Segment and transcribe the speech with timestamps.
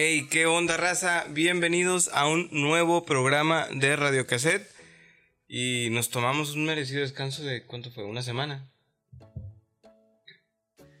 [0.00, 1.24] Hey, ¿qué onda, raza?
[1.30, 4.70] Bienvenidos a un nuevo programa de Radio Cassette.
[5.48, 8.04] Y nos tomamos un merecido descanso de ¿cuánto fue?
[8.04, 8.70] ¿Una semana?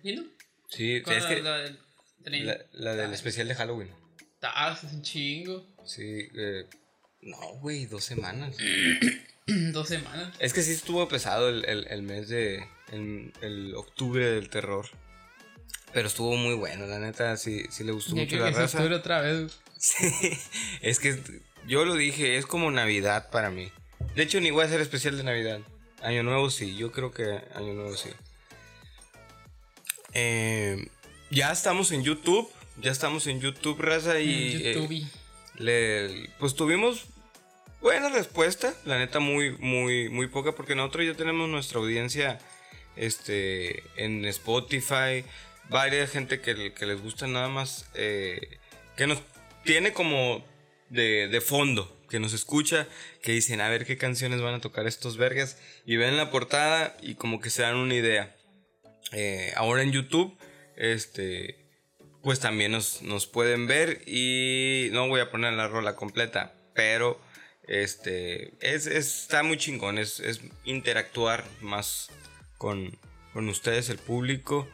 [0.02, 0.24] ¿Y no?
[0.68, 1.78] Sí, ¿Cuál es era que la del
[2.24, 2.46] tren?
[2.48, 3.88] la, la del especial de Halloween.
[4.42, 5.64] Ah, es un chingo.
[5.86, 6.66] Sí, eh,
[7.20, 8.56] no, güey, dos semanas.
[9.46, 10.34] Dos semanas.
[10.40, 12.66] Es que sí estuvo pesado el, el- el mes de.
[12.92, 14.86] El, el octubre del terror.
[15.92, 18.60] Pero estuvo muy bueno, la neta, sí, sí le gustó Ya mucho la que se
[18.60, 18.78] raza.
[18.78, 19.58] octubre otra vez.
[19.78, 20.10] Sí,
[20.82, 21.18] es que
[21.66, 23.72] yo lo dije, es como Navidad para mí.
[24.14, 25.60] De hecho, ni voy a hacer especial de Navidad.
[26.02, 27.24] Año Nuevo sí, yo creo que
[27.54, 28.10] Año Nuevo sí.
[30.14, 30.88] Eh,
[31.30, 34.56] ya estamos en YouTube, ya estamos en YouTube, raza, y...
[34.64, 35.06] eh, YouTube.
[35.56, 37.06] le, pues tuvimos
[37.80, 42.38] buena respuesta, la neta muy, muy, muy poca, porque nosotros ya tenemos nuestra audiencia
[42.96, 45.24] este, en Spotify,
[45.68, 48.58] varias gente que, les gusta nada más, eh,
[48.96, 49.20] que nos
[49.64, 50.44] tiene como
[50.88, 52.86] de, de fondo, que nos escucha,
[53.22, 56.96] que dicen a ver qué canciones van a tocar estos vergas, y ven la portada
[57.02, 58.34] y como que se dan una idea.
[59.12, 60.36] Eh, ahora en YouTube,
[60.76, 61.56] este,
[62.22, 67.20] pues también nos, nos pueden ver y no voy a poner la rola completa, pero
[67.66, 72.08] este es, es- está muy chingón, es, es interactuar más
[72.56, 72.96] con,
[73.34, 74.66] con ustedes, el público.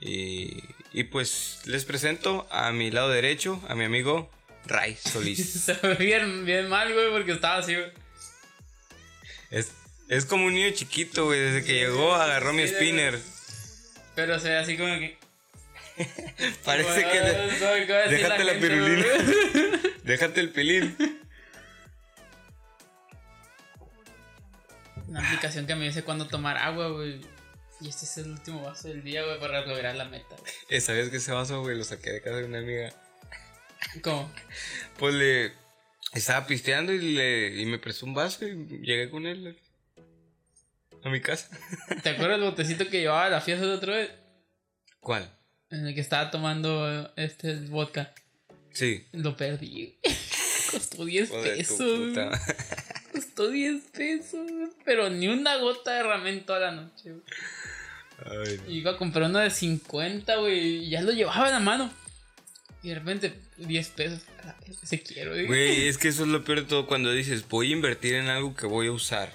[0.00, 0.62] Y,
[0.92, 4.30] y pues les presento a mi lado derecho, a mi amigo
[4.66, 5.52] Ray Solís.
[5.64, 7.90] Se ve bien, bien mal, güey, porque estaba así, güey.
[9.50, 9.72] es,
[10.08, 13.18] es como un niño chiquito, güey, desde que llegó agarró mi spinner.
[14.14, 15.18] Pero se ve así como que.
[16.64, 17.20] Parece que...
[17.20, 19.06] Güey, le- ¿sabe qué va a decir déjate la gente, pirulina.
[20.02, 20.96] déjate el pilín.
[25.08, 27.20] Una aplicación que me dice cuándo tomar agua, güey.
[27.80, 30.36] Y este es el último vaso del día, güey, para lograr la meta.
[30.38, 30.52] güey.
[30.68, 32.92] Eh, ¿Sabes que ese vaso, güey, lo saqué de casa de una amiga?
[34.02, 34.30] ¿Cómo?
[34.98, 35.52] Pues le
[36.12, 39.58] estaba pisteando y, le, y me prestó un vaso y llegué con él
[41.02, 41.48] a mi casa.
[42.02, 44.10] ¿Te acuerdas el botecito que llevaba a la fiesta de otra vez?
[45.00, 45.30] ¿Cuál?
[45.70, 48.12] En el que estaba tomando este vodka.
[48.72, 49.06] Sí.
[49.12, 49.98] Lo perdí.
[50.70, 51.98] Costó 10 Hijo de tu pesos.
[52.14, 52.28] güey.
[53.12, 54.50] Costó 10 pesos.
[54.52, 54.68] güey.
[54.84, 57.14] Pero ni una gota derramé en toda la noche.
[58.24, 58.48] Güey.
[58.48, 58.70] Ay, no.
[58.70, 60.84] Iba a comprar uno de 50, güey.
[60.84, 61.92] Y ya lo llevaba en la mano.
[62.82, 64.20] Y de repente, 10 pesos.
[64.82, 65.46] Ese quiero, güey.
[65.46, 68.28] Güey, es que eso es lo peor de todo cuando dices, voy a invertir en
[68.28, 69.32] algo que voy a usar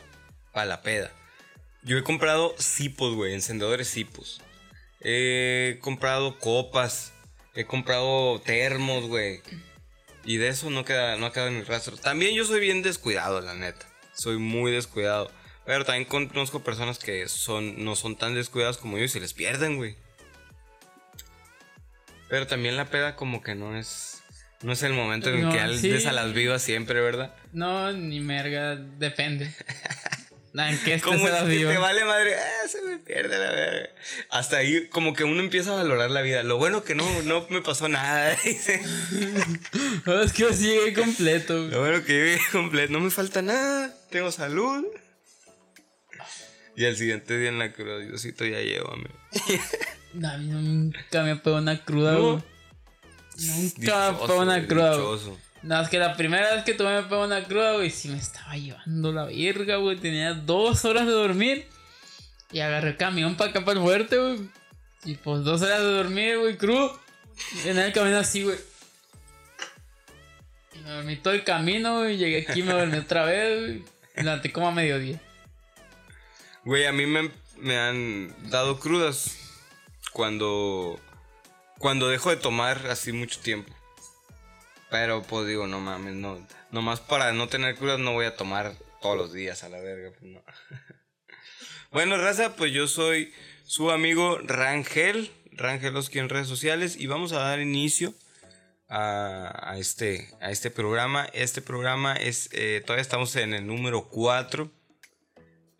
[0.52, 1.12] para la peda.
[1.84, 4.42] Yo he comprado cipos, güey, encendedores cipos.
[5.02, 7.14] He comprado copas.
[7.54, 9.42] He comprado termos, güey.
[10.26, 11.96] Y de eso no queda, no ha quedado ni rastro.
[11.96, 13.86] También yo soy bien descuidado, la neta.
[14.14, 15.32] Soy muy descuidado.
[15.66, 19.34] Pero también conozco personas que son, no son tan descuidadas como yo y se les
[19.34, 19.96] pierden, güey.
[22.30, 24.22] Pero también la peda como que no es...
[24.62, 26.08] No es el momento en No, que andes sí.
[26.08, 27.36] a las vivas siempre, ¿verdad?
[27.52, 28.76] No, ni merga.
[28.76, 29.54] Depende.
[30.58, 31.74] ¿En qué estés Como a las es que vivas?
[31.76, 33.90] te vale madre, ah, se me pierde la verga.
[34.30, 36.44] Hasta ahí como que uno empieza a valorar la vida.
[36.44, 38.82] Lo bueno que no, no me pasó nada, dice.
[40.06, 41.58] No, es que yo sí llegué completo.
[41.58, 41.72] güey.
[41.72, 44.86] Lo bueno que viví completo, no me falta nada, tengo salud.
[46.76, 49.10] Y al siguiente día en la cruz, Diosito, ya llévame.
[50.28, 52.44] A mí nunca me pegó una cruda, No.
[53.38, 54.98] Nunca me pegó una cruda.
[55.62, 58.18] No, es que la primera vez que tomé me pegó una cruda, güey, sí me
[58.18, 59.98] estaba llevando la verga, güey.
[59.98, 61.68] Tenía dos horas de dormir.
[62.52, 64.50] Y agarré el camión para acá, para el fuerte, güey.
[65.04, 67.00] Y pues dos horas de dormir, güey, crudo.
[67.66, 68.58] Y en el camino así, güey.
[70.76, 72.18] Y me dormí todo el camino, güey.
[72.18, 73.84] Llegué aquí, me dormí otra vez, güey.
[74.16, 75.20] Me levanté como a mediodía.
[76.66, 79.38] Güey, a mí me, me han dado crudas
[80.12, 81.00] cuando
[81.78, 83.72] cuando dejo de tomar así mucho tiempo.
[84.90, 86.44] Pero pues digo, no mames, no.
[86.72, 90.10] Nomás para no tener crudas no voy a tomar todos los días a la verga.
[90.18, 90.44] pues, no.
[91.92, 93.32] bueno, raza, pues yo soy
[93.64, 98.16] su amigo Rangel, Rangeloski en redes sociales y vamos a dar inicio
[98.90, 101.28] a, a este, a este programa.
[101.32, 104.72] Este programa es, eh, todavía estamos en el número 4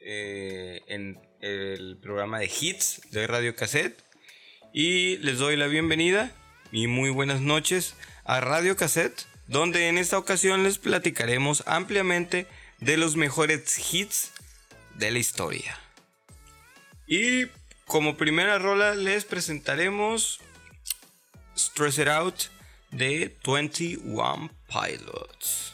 [0.08, 4.04] eh, en el programa de hits de Radio Cassette.
[4.72, 6.32] Y les doy la bienvenida
[6.72, 12.46] y muy buenas noches a Radio Cassette, donde en esta ocasión les platicaremos ampliamente
[12.80, 14.32] de los mejores hits
[14.96, 15.80] de la historia.
[17.08, 17.46] Y
[17.86, 20.40] como primera rola les presentaremos
[21.58, 22.36] Stress It Out
[22.92, 25.74] de 21 Pilots.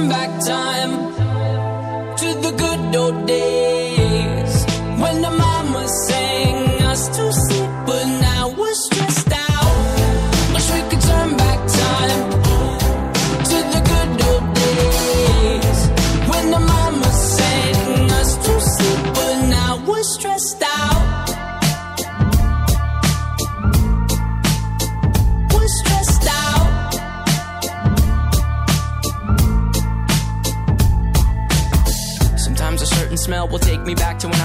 [0.00, 1.29] come back time.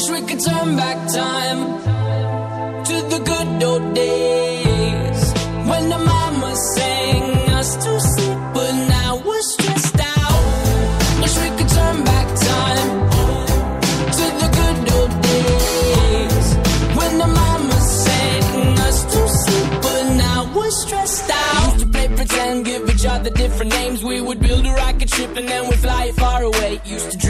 [0.00, 1.60] Wish we could turn back time
[2.84, 5.32] to the good old days
[5.68, 11.20] when the mama sang us to sleep, but now we're stressed out.
[11.20, 12.88] Wish we could turn back time
[14.16, 16.46] to the good old days
[16.96, 21.72] when the mama sang us to sleep, but now we're stressed out.
[21.74, 24.02] Used to play pretend, give each other different names.
[24.02, 26.80] We would build a rocket ship and then we'd fly it far away.
[26.86, 27.29] Used to dream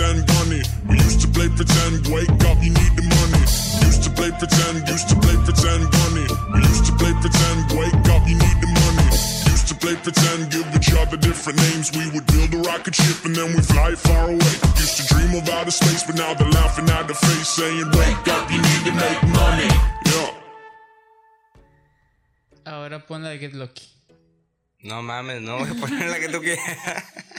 [0.00, 0.62] Pretend bunny.
[0.88, 3.44] We used to play pretend, wake up, you need the money.
[3.84, 6.26] Used to play pretend, used to play pretend bunny.
[6.56, 9.08] We used to play pretend, wake up, you need the money.
[9.52, 11.92] Used to play pretend, give each other different names.
[11.92, 14.54] We would build a rocket ship and then we fly far away.
[14.80, 18.28] Used to dream of outer space, but now they're laughing at the face, saying, Wake
[18.32, 19.68] up, you need to make money.
[20.08, 20.32] Yeah.
[22.72, 23.88] Ahora pon la de Get Lucky.
[24.82, 27.04] No mames, no voy a poner la que tú quieras.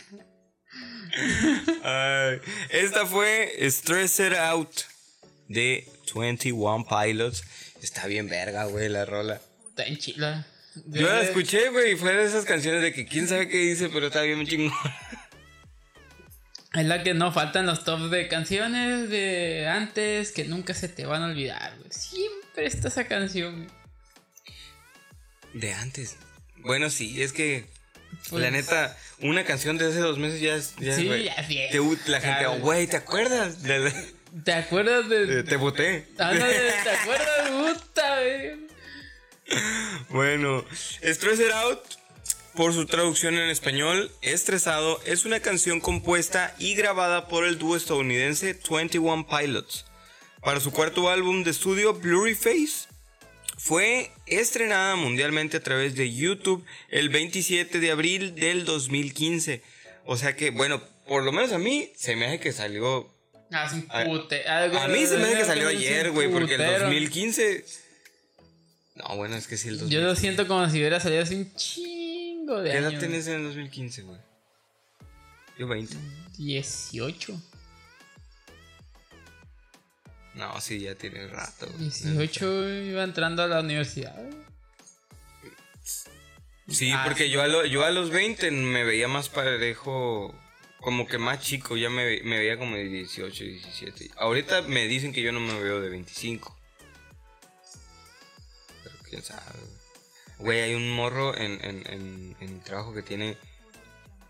[2.69, 4.81] Esta fue Stressed Out
[5.47, 7.43] de 21 Pilots.
[7.81, 9.41] Está bien verga, güey, la rola.
[9.69, 10.47] Está en chila.
[10.87, 13.89] Yo la escuché, güey, y fue de esas canciones de que quién sabe qué dice,
[13.89, 14.71] pero está bien chingón.
[16.73, 21.05] Es la que no faltan los tops de canciones de antes que nunca se te
[21.05, 21.91] van a olvidar, güey.
[21.91, 23.65] Siempre está esa canción.
[23.65, 23.69] güey.
[25.53, 26.15] De antes.
[26.59, 27.65] Bueno, sí, es que
[28.29, 30.75] Pues- la neta, una canción de hace dos meses ya es.
[30.79, 32.87] Ya, Sí, ya es te- la gente, güey.
[32.87, 33.63] ¿te acuerdas?
[33.63, 34.13] De- de-
[34.45, 35.25] ¿Te acuerdas de.?
[35.25, 36.07] de- te boté.
[36.17, 37.49] Ándale, ¿Te acuerdas?
[37.49, 38.71] Puta, güey.
[40.09, 40.63] Bueno,
[41.03, 41.79] Stressed Out,
[42.55, 47.75] por su traducción en español, Estresado es una canción compuesta y grabada por el dúo
[47.75, 49.85] estadounidense 21 Pilots.
[50.41, 52.87] Para su cuarto álbum de estudio, Blurry Face,
[53.63, 59.61] fue estrenada mundialmente a través de YouTube el 27 de abril del 2015.
[60.05, 63.07] O sea que, bueno, por lo menos a mí se me hace que salió
[63.51, 64.43] Haz un A- pute.
[64.47, 66.85] algo- A mí se me hace que salió ayer, güey, porque el putero.
[66.85, 67.65] 2015.
[68.95, 70.01] No, bueno, es que sí, el 2015.
[70.01, 72.99] Yo lo siento como si hubiera salido hace un chingo de ¿Qué edad años.
[73.01, 74.17] tenés en el 2015, güey?
[75.59, 75.95] Yo 20.
[76.37, 77.39] 18.
[80.35, 81.67] No, sí, ya tiene rato.
[81.67, 81.89] güey.
[81.89, 84.15] 18 iba entrando a la universidad.
[86.67, 90.33] Sí, Ah, porque yo a, lo- yo a los 20 me veía más parejo
[90.79, 94.11] como que más chico, ya me, me veía como de 18, 17.
[94.17, 96.57] Ahorita me dicen que yo no me veo de 25.
[98.83, 99.41] Pero quién sabe.
[100.39, 103.37] Güey, hay un morro en, en, en, en mi trabajo que tiene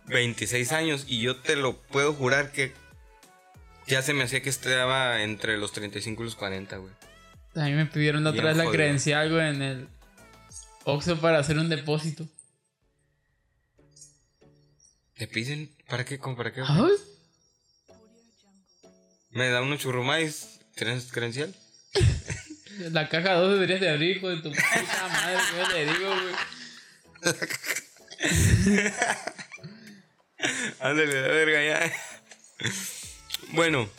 [0.07, 2.73] 26 años y yo te lo puedo jurar que
[3.87, 6.93] ya se me hacía que estaba entre los 35 y los 40, güey.
[7.55, 9.89] A mí me pidieron la otra vez la credencial, güey, en el
[10.85, 12.27] Oxxo para hacer un depósito.
[15.15, 15.75] ¿Te piden?
[15.87, 16.17] ¿Para qué?
[16.17, 16.61] ¿Cómo para qué?
[16.65, 16.91] Ay,
[19.31, 20.59] ¿Me da unos churrumais?
[20.75, 21.53] ¿Tienes credencial?
[22.91, 26.35] la caja 2 deberías de abrir, hijo de tu puta madre, ¿qué le digo, güey?
[30.79, 31.93] Ándale, la verga ya.
[33.53, 33.89] Bueno,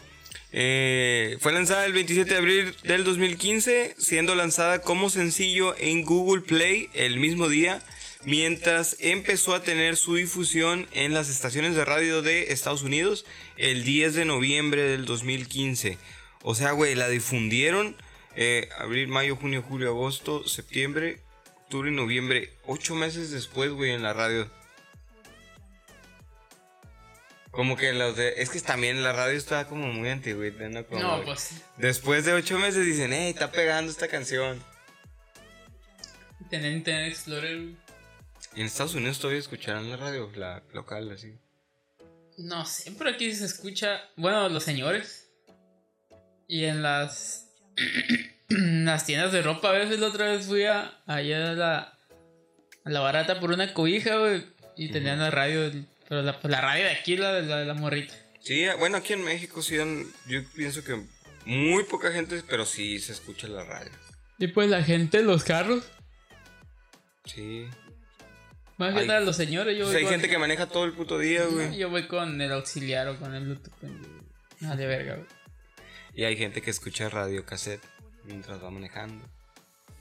[0.53, 6.41] eh, fue lanzada el 27 de abril del 2015, siendo lanzada como sencillo en Google
[6.41, 7.83] Play el mismo día,
[8.25, 13.27] mientras empezó a tener su difusión en las estaciones de radio de Estados Unidos
[13.59, 15.99] el 10 de noviembre del 2015.
[16.43, 17.95] O sea, güey, la difundieron
[18.37, 21.21] eh, abril, mayo, junio, julio, agosto, septiembre,
[21.65, 22.55] octubre y noviembre.
[22.65, 24.49] Ocho meses después, güey, en la radio.
[27.53, 28.35] Como que los de.
[28.43, 30.85] Es que también la radio está como muy antigua, ¿no?
[30.87, 34.61] Como- No, pues Después de ocho meses dicen, hey, está pegando esta canción.
[36.51, 37.57] tener Internet Explorer,
[38.55, 41.39] en Estados Unidos todavía escucharán la radio, la local, así.
[42.39, 45.31] No sé, pero aquí se escucha, bueno, los señores.
[46.49, 47.49] Y en las
[48.49, 51.99] en las tiendas de ropa, a veces la otra vez fui a allá a la,
[52.85, 54.47] a la barata por una cobija, güey.
[54.77, 55.71] Y tenían la radio,
[56.12, 58.12] pero la, pues la radio de aquí, la de la, la morrita.
[58.38, 61.02] Sí, bueno, aquí en México sí, han- yo pienso que
[61.47, 63.90] muy poca gente, pero sí se escucha la radio.
[64.38, 65.90] Y pues la gente en los carros,
[67.25, 67.66] Sí.
[68.76, 71.19] más que nada los señores, yo Pues voy hay gente que maneja todo el puto
[71.19, 71.78] día, güey.
[71.78, 73.73] yo voy con el auxiliar o con el Bluetooth.
[73.81, 74.23] con-
[74.69, 75.26] Ah, de verga, güey.
[76.14, 77.83] Y hay gente que escucha radio cassette
[78.25, 79.25] mientras va manejando,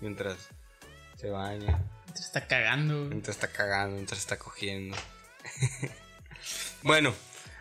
[0.01, 0.49] mientras
[1.15, 1.81] se baña,
[2.13, 3.09] Se está cagando, güey.
[3.11, 4.97] mientras está cagando, mientras está cogiendo.
[6.83, 7.13] bueno,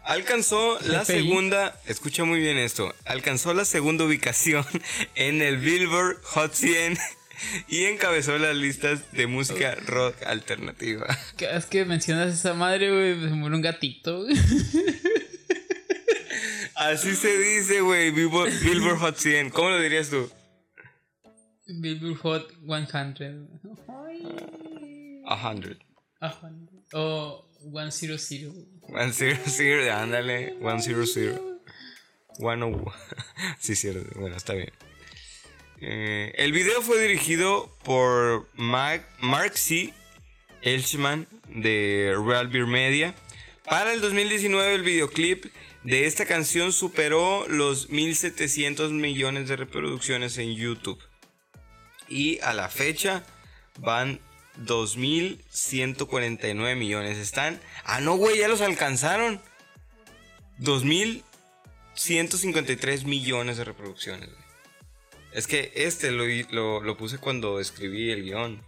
[0.05, 4.65] alcanzó la segunda, escucha muy bien esto, alcanzó la segunda ubicación
[5.15, 6.99] en el Billboard Hot 100
[7.69, 11.07] y encabezó las listas de música rock alternativa.
[11.37, 14.27] Cada vez que mencionas esa madre, güey, se muere un gatito.
[16.75, 19.51] Así se dice, güey, Billboard, Billboard Hot 100.
[19.51, 20.31] ¿Cómo lo dirías tú?
[21.67, 22.51] Billboard Hot
[23.17, 23.49] 100.
[25.27, 25.77] A hundred.
[27.61, 27.69] Ajá.
[27.69, 28.53] O 100.
[28.83, 30.55] One zero zero, ándale.
[30.61, 31.61] One zero zero.
[32.39, 32.93] One oh-
[33.59, 34.19] Sí, cierto.
[34.19, 34.73] Bueno, está bien.
[35.81, 39.95] Eh, el video fue dirigido por Mark, Mark C.
[40.63, 43.15] Elchman de Real Beer Media.
[43.65, 45.47] Para el 2019 el videoclip
[45.85, 50.99] de esta canción superó los 1700 millones de reproducciones en YouTube.
[52.09, 53.25] Y a la fecha
[53.79, 54.21] van
[54.59, 57.19] 2.149 millones.
[57.19, 57.61] Están...
[57.85, 59.41] Ah, no, güey, ya los alcanzaron.
[60.61, 64.29] 2.153 millones de reproducciones.
[64.29, 64.41] güey.
[65.33, 68.63] Es que este lo, lo, lo puse cuando escribí el guion.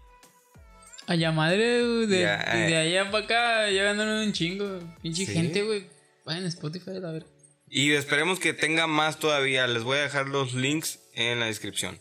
[1.06, 2.76] Allá madre, güey, de, Ya, de eh.
[2.76, 4.78] allá para acá, ya ganaron un chingo.
[5.02, 5.32] Pinche Sí.
[5.32, 5.86] gente, güey.
[6.24, 7.26] Vayan a Spotify, a ver.
[7.68, 9.66] Y esperemos que tenga más todavía.
[9.66, 11.98] Les voy a dejar los links en la descripción.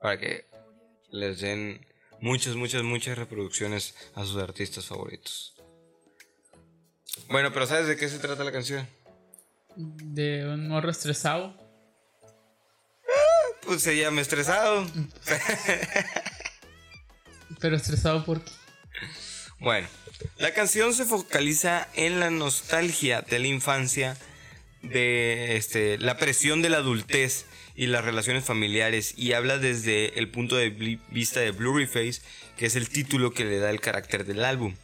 [0.00, 0.44] Para que
[1.10, 1.86] les den
[2.20, 5.54] muchas, muchas, muchas reproducciones a sus artistas favoritos.
[7.28, 8.86] Bueno, pero ¿sabes de qué se trata la canción?
[9.76, 11.54] De un morro estresado.
[13.62, 14.86] Pues se llama Estresado.
[17.60, 18.50] Pero estresado porque.
[19.58, 19.88] Bueno,
[20.38, 24.16] la canción se focaliza en la nostalgia de la infancia,
[24.82, 27.46] de este, la presión de la adultez
[27.76, 30.70] y las relaciones familiares y habla desde el punto de
[31.10, 32.22] vista de Blurryface,
[32.56, 34.74] que es el título que le da el carácter del álbum.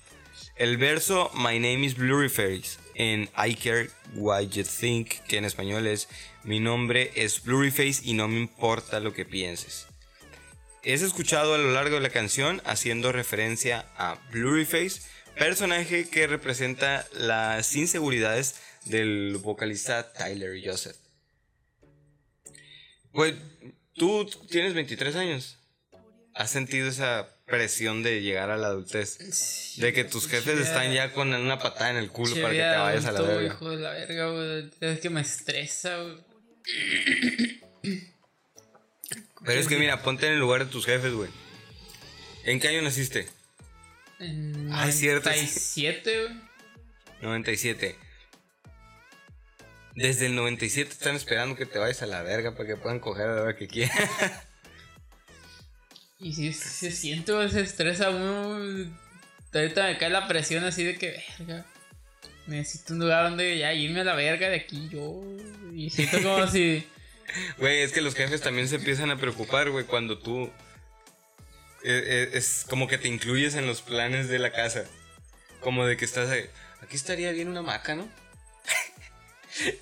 [0.56, 5.86] El verso My name is Blurryface en I care what you think, que en español
[5.86, 6.08] es
[6.44, 9.86] Mi nombre es Blurryface y no me importa lo que pienses.
[10.82, 15.00] Es escuchado a lo largo de la canción haciendo referencia a Blurryface,
[15.38, 21.01] personaje que representa las inseguridades del vocalista Tyler Joseph.
[23.12, 23.34] Pues,
[23.94, 25.58] tú tienes 23 años.
[26.34, 29.76] ¿Has sentido esa presión de llegar a la adultez?
[29.76, 32.76] De que tus jefes están ya con una patada en el culo para que te
[32.78, 33.54] vayas a la verga.
[33.54, 34.70] hijo de la verga, güey.
[34.80, 36.16] Es que me estresa, güey.
[39.44, 41.30] Pero es que mira, ponte en el lugar de tus jefes, güey.
[42.44, 43.28] ¿En qué año naciste?
[44.18, 45.36] En Ah, es cierto, sí.
[45.36, 46.40] 97, güey.
[47.20, 47.96] 97.
[49.94, 53.28] Desde el 97 están esperando que te vayas a la verga para que puedan coger
[53.28, 53.96] a la hora que quieran.
[56.18, 58.88] Y si se siente ese estrés a uno.
[59.52, 61.66] Ahorita me cae la presión así de que, verga.
[62.46, 65.20] Necesito un lugar donde ya irme a la verga de aquí yo.
[65.74, 66.86] Y siento como si.
[67.58, 70.44] Güey, es que los jefes también se empiezan a preocupar, güey, cuando tú...
[71.82, 74.84] eh, eh, es como que te incluyes en los planes de la casa.
[75.60, 76.44] Como de que estás ahí,
[76.82, 78.08] aquí estaría bien una hamaca, ¿no?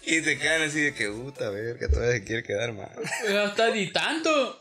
[0.05, 2.91] Y se quedan así de que, puta verga, todavía se quiere quedar más.
[3.29, 4.61] No está ni tanto.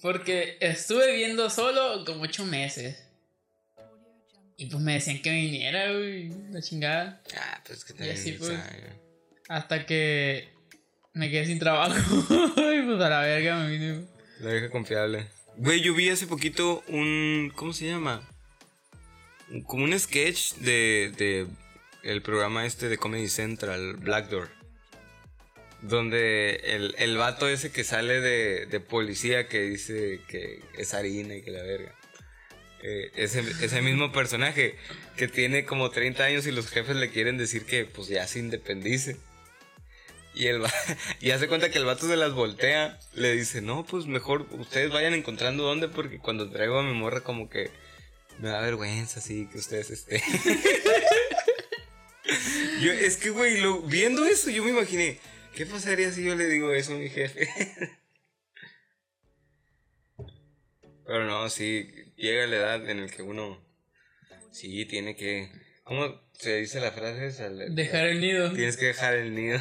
[0.00, 2.96] Porque estuve viendo solo como ocho meses.
[4.56, 6.30] Y pues me decían que viniera, güey.
[6.50, 7.22] La chingada.
[7.36, 8.16] Ah, pues que Y también...
[8.16, 8.58] así, pues.
[9.48, 10.48] Hasta que
[11.14, 11.94] me quedé sin trabajo.
[12.56, 14.04] y pues a la verga me vine.
[14.40, 15.26] La vieja confiable.
[15.56, 17.52] Güey, yo vi hace poquito un.
[17.54, 18.28] ¿Cómo se llama?
[19.66, 21.46] Como un sketch de, de
[22.02, 24.48] el programa este de Comedy Central, Black Door.
[25.80, 31.34] Donde el, el vato ese que sale de, de policía que dice que es harina
[31.34, 31.94] y que la verga.
[32.82, 34.76] Eh, ese, ese mismo personaje
[35.16, 38.40] que tiene como 30 años y los jefes le quieren decir que pues ya se
[38.40, 39.16] independice.
[40.34, 40.62] Y, el,
[41.20, 42.98] y hace cuenta que el vato se las voltea.
[43.14, 47.20] Le dice, no, pues mejor ustedes vayan encontrando dónde porque cuando traigo a mi morra
[47.22, 47.70] como que
[48.38, 50.22] me da vergüenza así que ustedes estén.
[52.80, 55.18] yo, es que, güey, lo- viendo eso yo me imaginé,
[55.54, 57.48] ¿qué pasaría si yo le digo eso a mi jefe?
[61.06, 63.62] Pero no, sí, llega la edad en la que uno
[64.50, 65.50] sí tiene que...
[65.84, 67.26] ¿Cómo se dice la frase?
[67.26, 67.48] esa?
[67.48, 68.52] Dejar el nido.
[68.52, 69.60] Tienes que dejar el nido.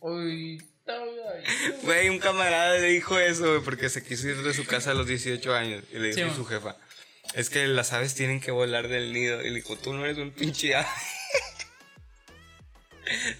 [0.00, 0.62] Uy,
[1.82, 4.94] Güey, un camarada le dijo eso, güey, porque se quiso ir de su casa a
[4.94, 5.84] los 18 años.
[5.92, 6.76] Y le dijo Sí, a su jefa,
[7.34, 9.42] es que las aves tienen que volar del nido.
[9.44, 10.86] Y le dijo, tú no eres un pinche ave.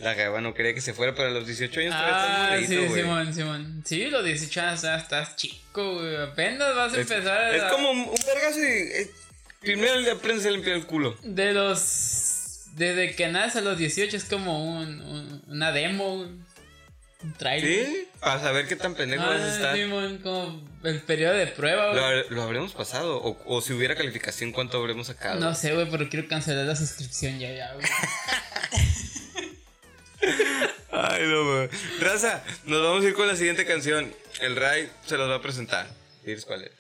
[0.00, 2.88] La jefa no quería que se fuera, pero a los 18 años Ah, estás sí.
[2.94, 3.82] Simón, Simón.
[3.86, 6.16] Sí, los 18 años ya estás chico, güey.
[6.16, 7.56] Apenas vas a Es, empezar a...
[7.56, 8.62] es como un, vergazo y...
[8.64, 9.10] eh,
[9.60, 11.16] primero le aprendes a limpiar el culo.
[11.22, 12.64] De los...
[12.74, 16.46] Desde que naces a los 18 es como un, un- una demo, un
[17.36, 17.86] trailer.
[17.86, 18.08] ¿Sí?
[18.20, 19.74] Para saber qué tan pendejo vas a Ah, estar.
[19.76, 22.24] Simón, como el periodo de prueba, ¿Lo, güey.
[22.30, 23.16] lo habremos pasado?
[23.20, 25.40] O, o si hubiera calificación, ¿cuánto habremos sacado?
[25.40, 27.84] No sé, güey, pero quiero cancelar la suscripción ya, ya, güey.
[30.90, 31.68] Ay, no, güey.
[32.00, 34.12] Raza, nos vamos a ir con la siguiente canción.
[34.40, 35.86] El Ray se los va a presentar.
[36.24, 36.72] ¿Dices cuál es?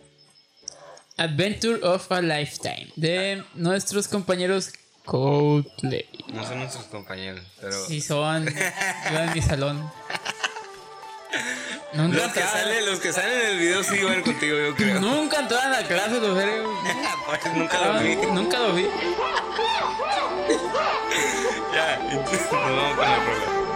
[1.16, 4.72] Adventure of a Lifetime de nuestros compañeros
[5.04, 6.06] Coldplay.
[6.28, 7.86] No son nuestros compañeros, pero.
[7.86, 8.46] Sí son.
[9.12, 9.90] Yo en mi salón.
[11.92, 15.00] Nunca Los que, salen, los que salen en el video sí van contigo, yo creo.
[15.00, 16.38] Nunca entraban a clase los.
[17.26, 18.16] Pues nunca lo vi.
[18.16, 18.86] Nunca lo vi.
[21.74, 23.67] Ya, nos vamos con la rola.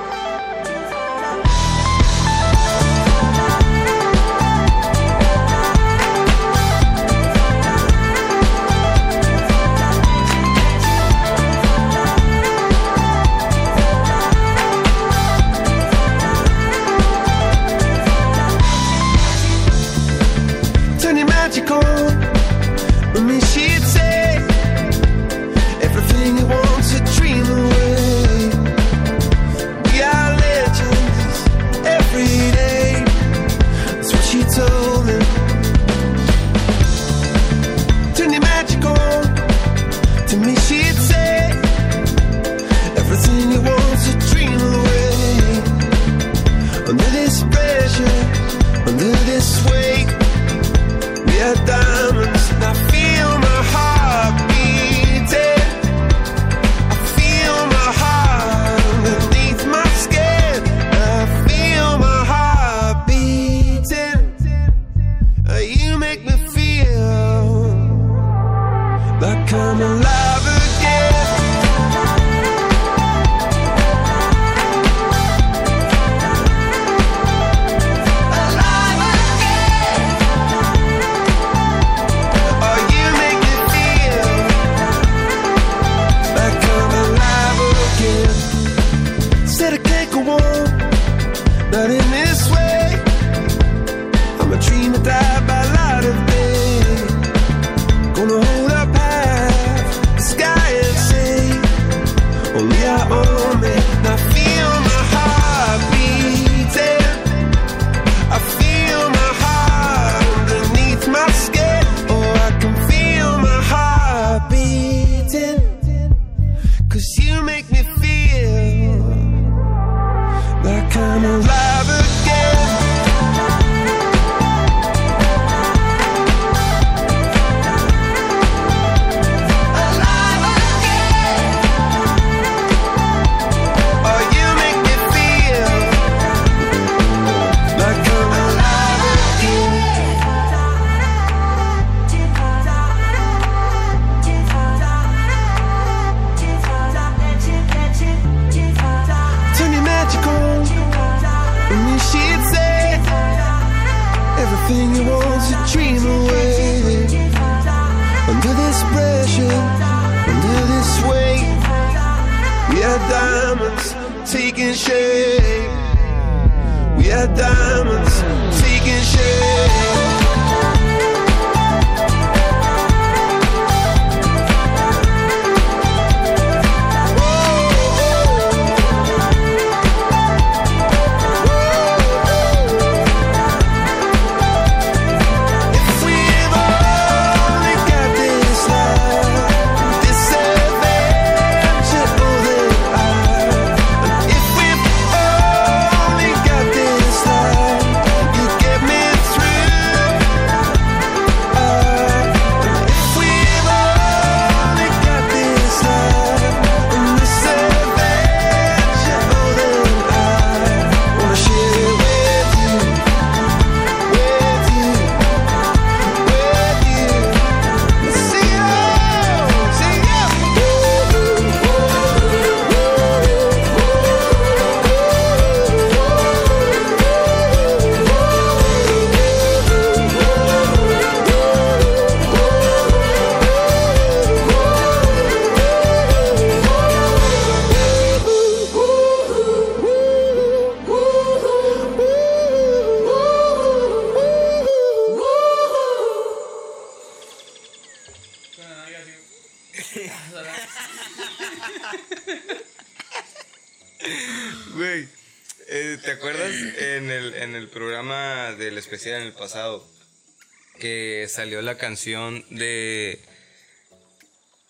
[261.62, 263.20] Salió la canción de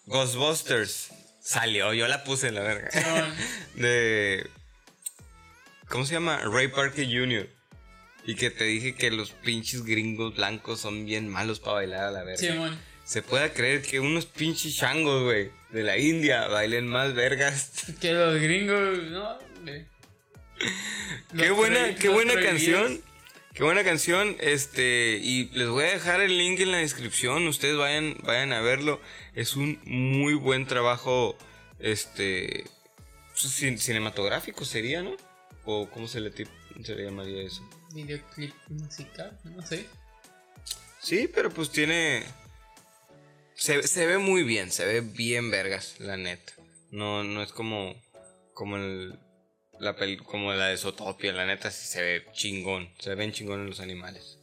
[0.06, 1.10] Ghostbusters?
[1.40, 2.90] Salió, yo la puse en la verga.
[3.74, 4.46] De.
[5.88, 6.38] ¿Cómo se llama?
[6.44, 7.48] Ray Parker Jr.
[8.24, 12.10] Y que te dije que los pinches gringos blancos son bien malos para bailar a
[12.10, 12.78] la verga.
[13.04, 17.72] Se puede creer que unos pinches changos, güey, de la India bailen más vergas.
[18.00, 19.38] Que los gringos, no.
[21.36, 23.00] Qué buena, qué buena canción.
[23.54, 24.36] Qué buena canción.
[24.40, 27.46] Este, y les voy a dejar el link en la descripción.
[27.48, 29.00] Ustedes vayan, vayan a verlo.
[29.34, 31.36] Es un muy buen trabajo.
[31.78, 32.64] Este.
[33.32, 35.16] pues, cin- cinematográfico sería, ¿no?
[35.64, 37.68] O cómo se le, se le llamaría eso.
[37.94, 39.86] Videoclip musical, no sé.
[41.00, 42.22] Sí, pero pues tiene.
[43.54, 46.52] Se, se ve muy bien, se ve bien vergas, la neta.
[46.90, 47.94] No, no es como.
[48.54, 49.18] Como el.
[49.82, 52.88] La pel- como la de Zootopia, la neta sí se ve chingón.
[53.00, 54.38] Se ven chingón los animales.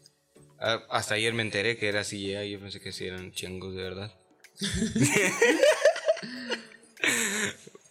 [0.60, 3.74] Ah, hasta ayer me enteré que era así y yo pensé que sí eran chingos
[3.74, 4.14] de verdad.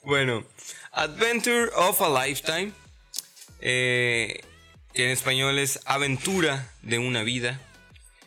[0.05, 0.45] bueno,
[0.93, 2.73] Adventure of a Lifetime.
[3.63, 4.43] eh,
[4.93, 7.59] que en español es Aventura de una vida.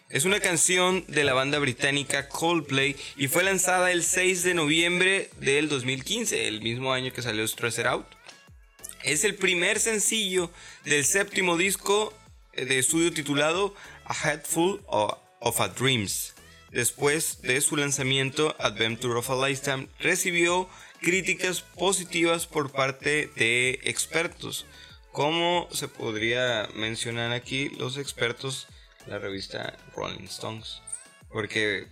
[0.10, 5.30] Es una canción de la banda británica Coldplay y fue lanzada el 6 de noviembre
[5.40, 8.08] del 2015, el mismo año que salió Stressed Out.
[9.04, 10.52] Es el primer sencillo
[10.86, 12.14] del séptimo disco
[12.54, 16.34] eh, de estudio titulado A Head Full o- of a Dreams.
[16.72, 20.70] Después de su lanzamiento, Adventure of a Lifetime recibió
[21.02, 24.66] críticas positivas por parte de expertos.
[25.12, 28.68] Como se podría mencionar aquí, los expertos,
[29.08, 30.82] la revista Rolling Stones.
[31.30, 31.88] Porque,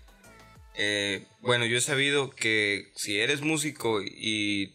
[0.75, 4.73] eh, bueno, yo he sabido que si eres músico y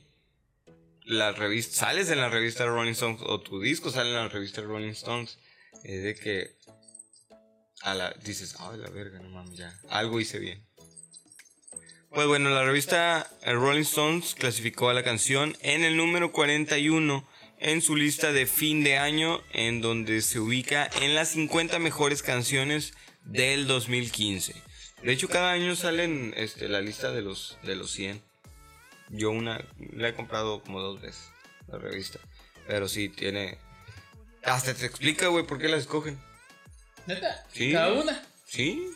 [1.04, 4.62] la revista, sales en la revista Rolling Stones o tu disco sale en la revista
[4.62, 5.38] Rolling Stones,
[5.82, 6.56] es de que
[7.82, 10.64] a la, dices, ay la verga, no mames, ya, algo hice bien.
[12.10, 17.28] Pues bueno, la revista eh, Rolling Stones clasificó a la canción en el número 41
[17.58, 22.22] en su lista de fin de año, en donde se ubica en las 50 mejores
[22.22, 24.54] canciones del 2015.
[25.02, 28.22] De hecho, cada año salen este, la lista de los, de los 100.
[29.10, 31.30] Yo una la he comprado como dos veces,
[31.68, 32.18] la revista.
[32.66, 33.58] Pero sí, tiene...
[34.42, 36.18] Hasta te explica, güey, por qué la escogen.
[37.06, 37.46] ¿Neta?
[37.52, 37.72] Sí.
[37.72, 38.22] Cada una.
[38.46, 38.90] Sí.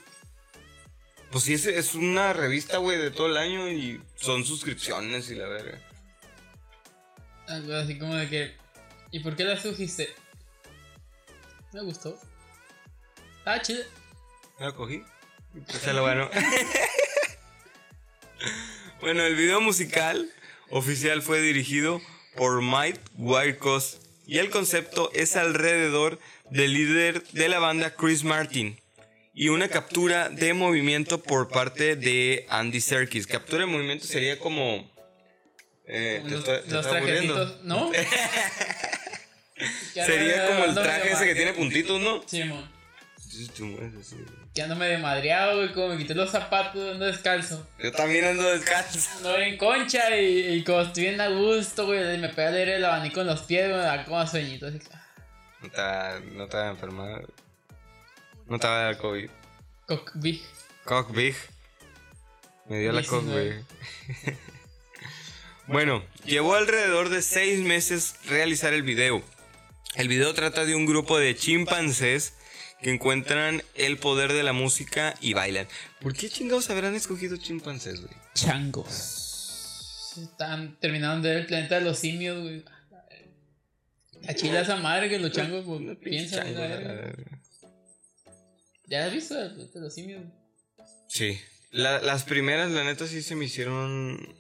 [1.31, 5.35] Pues sí, es, es una revista, güey, de todo el año y son suscripciones y
[5.35, 5.79] la verga.
[7.47, 8.57] Algo así como de que
[9.11, 10.15] ¿Y por qué la escogiste?
[11.73, 12.19] Me gustó.
[13.47, 13.59] Ah.
[14.59, 15.03] ¿Me lo cogí?
[15.67, 16.29] Pues lo bueno.
[19.01, 20.29] bueno, el video musical
[20.71, 22.01] oficial fue dirigido
[22.37, 26.19] por Mike Wirecos y el concepto es alrededor
[26.51, 28.79] del líder de la banda Chris Martin
[29.35, 33.27] y una captura de movimiento por parte de Andy Serkis.
[33.27, 34.91] Captura de movimiento sería como...
[35.87, 36.63] eh, te Los, te
[37.63, 37.93] ¿no?
[39.95, 42.23] Sería como el traje ese que tiene puntitos, ¿no?
[42.27, 42.69] Sí, mon.
[44.55, 44.55] Sí, tú mueves así.
[44.55, 45.73] Que ando medio madreado, güey.
[45.73, 47.67] Como me quité los zapatos, ando descalzo.
[47.79, 48.99] Yo también ando descalzo.
[49.17, 52.19] Ando en concha y, y como estoy bien a gusto, güey.
[52.19, 53.69] Me pega leer el abanico en los pies.
[53.69, 54.67] Me da como sueñito.
[54.67, 54.89] Así que.
[55.63, 57.27] No te no te va a enfermar.
[58.47, 59.31] No te va a dar COVID.
[59.87, 60.43] Cock big.
[60.85, 61.37] Cock Big.
[62.67, 63.65] Me dio la cock, 19.
[64.25, 64.37] güey.
[65.67, 69.23] bueno, llevó alrededor de seis meses realizar el video.
[69.97, 72.35] El video trata de un grupo de chimpancés
[72.83, 75.67] que encuentran el poder de la música y bailan.
[76.01, 78.13] ¿Por qué chingados habrán escogido chimpancés, güey?
[78.35, 80.15] Changos.
[80.17, 82.65] Están terminando de ver el planeta de los simios, güey.
[84.27, 87.15] A chile esa madre que los changos pues, piensan chango, la la.
[88.87, 90.23] ¿Ya has visto el planeta de los simios?
[91.09, 91.39] Sí.
[91.71, 94.35] La- las primeras, la neta, sí se me hicieron.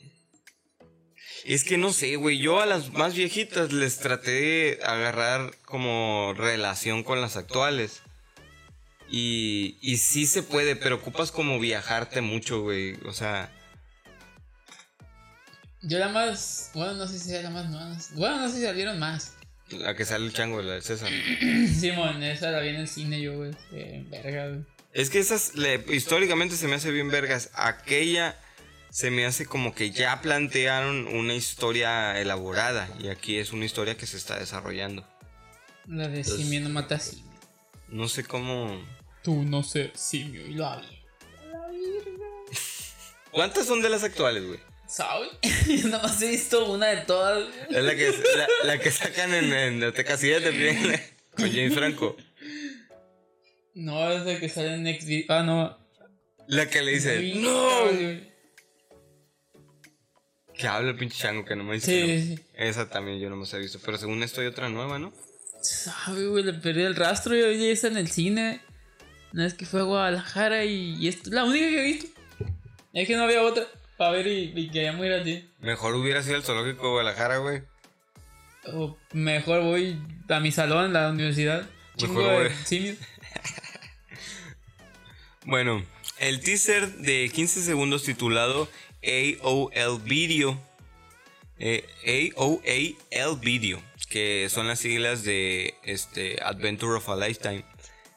[1.44, 2.38] Es que no sé, güey.
[2.38, 8.02] Yo a las más viejitas les traté de agarrar como relación con las actuales.
[9.10, 12.94] Y, y sí se puede, pero ocupas como viajarte mucho, güey.
[13.06, 13.50] O sea,
[15.82, 16.70] Yo la más.
[16.74, 17.96] Bueno, no sé si era la más nueva.
[18.14, 19.34] Bueno, no sé si salieron más.
[19.70, 21.08] la que sale el chango, la de César.
[21.78, 23.52] Simón, esa la vi en el cine yo, güey.
[23.72, 24.60] Eh, verga, güey.
[24.92, 27.50] Es que esas le- históricamente se me hace bien vergas.
[27.54, 28.36] Aquella
[28.90, 32.88] se me hace como que ya plantearon una historia elaborada.
[32.98, 35.06] Y aquí es una historia que se está desarrollando.
[35.86, 37.24] La de Entonces- simio no mata simio.
[37.88, 38.78] No sé cómo.
[39.28, 40.88] Tú no ser simio y lo había.
[43.30, 44.58] ¿Cuántas son de las actuales, güey?
[44.86, 45.28] ¿Sabes?
[45.66, 47.46] Yo nada más he visto una de todas.
[47.68, 50.78] Es la que, la, la que sacan en, en la Teca 7 bien,
[51.36, 52.16] con James Franco.
[53.74, 55.26] No, es de que sale en Next Video.
[55.28, 55.78] Ah, no.
[56.46, 57.84] La que le dice, Sí, ¡No!
[57.84, 58.32] güey.
[60.54, 62.18] Que habla el pinche chango que no me dice.
[62.18, 62.64] Sí, no.
[62.64, 63.78] Esa también yo no me he visto.
[63.84, 65.12] Pero según esto hay otra nueva, ¿no?
[65.60, 67.36] Sabe, güey, le perdí el rastro.
[67.36, 68.62] Yo vi esa en el cine.
[69.32, 72.08] Una vez que fue a Guadalajara y, y es la única que he visto.
[72.94, 73.64] Es que no había otra
[73.96, 75.48] para ver y, y quería muy así.
[75.60, 77.62] Mejor hubiera sido el zoológico de Guadalajara, güey.
[78.72, 81.68] O mejor voy a mi salón en la universidad.
[82.00, 82.50] Mejor voy.
[82.64, 82.96] simios.
[85.44, 85.82] Bueno,
[86.18, 88.68] el teaser de 15 segundos titulado
[89.02, 90.60] AOL Video.
[91.58, 91.86] eh,
[92.36, 93.82] AOAL Video.
[94.10, 97.64] Que son las siglas de este, Adventure of a Lifetime.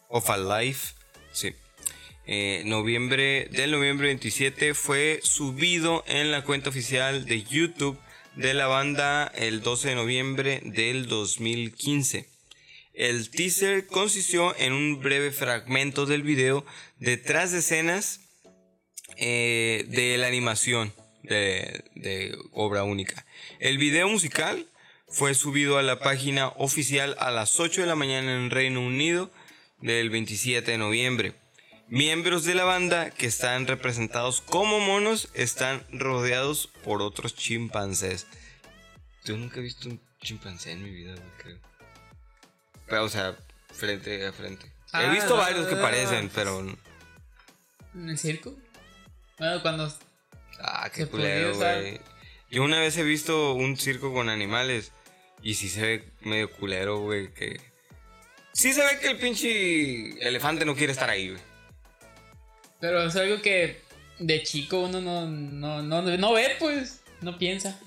[0.10, 0.94] Of a Life.
[1.32, 1.54] Sí.
[2.28, 8.00] Eh, noviembre, del noviembre 27 fue subido en la cuenta oficial de YouTube
[8.36, 12.28] de la banda el 12 de noviembre del 2015.
[12.94, 16.66] El teaser consistió en un breve fragmento del video
[17.00, 18.22] detrás de escenas
[19.18, 23.26] eh, de la animación de, de obra única.
[23.60, 24.68] El video musical
[25.08, 29.32] fue subido a la página oficial a las 8 de la mañana en Reino Unido
[29.82, 31.34] del 27 de noviembre.
[31.88, 38.28] Miembros de la banda que están representados como monos están rodeados por otros chimpancés.
[39.26, 41.58] Yo nunca he visto un chimpancé en mi vida, güey, creo.
[42.88, 43.36] Pero, o sea,
[43.74, 44.66] frente a frente.
[44.66, 46.60] he Ah, visto varios que parecen, pero.
[47.94, 48.56] ¿En el circo?
[49.38, 49.94] Bueno, cuando.
[50.60, 52.00] Ah, qué culero, güey.
[52.50, 54.92] Yo una vez he visto un circo con animales
[55.42, 57.71] y sí se ve medio culero, güey, que...
[58.54, 61.42] Sí se ve que el pinche elefante no quiere estar ahí, güey.
[62.80, 63.82] Pero es algo que
[64.20, 67.02] de chico uno no, no, no, no ve, pues.
[67.22, 67.80] No piensa.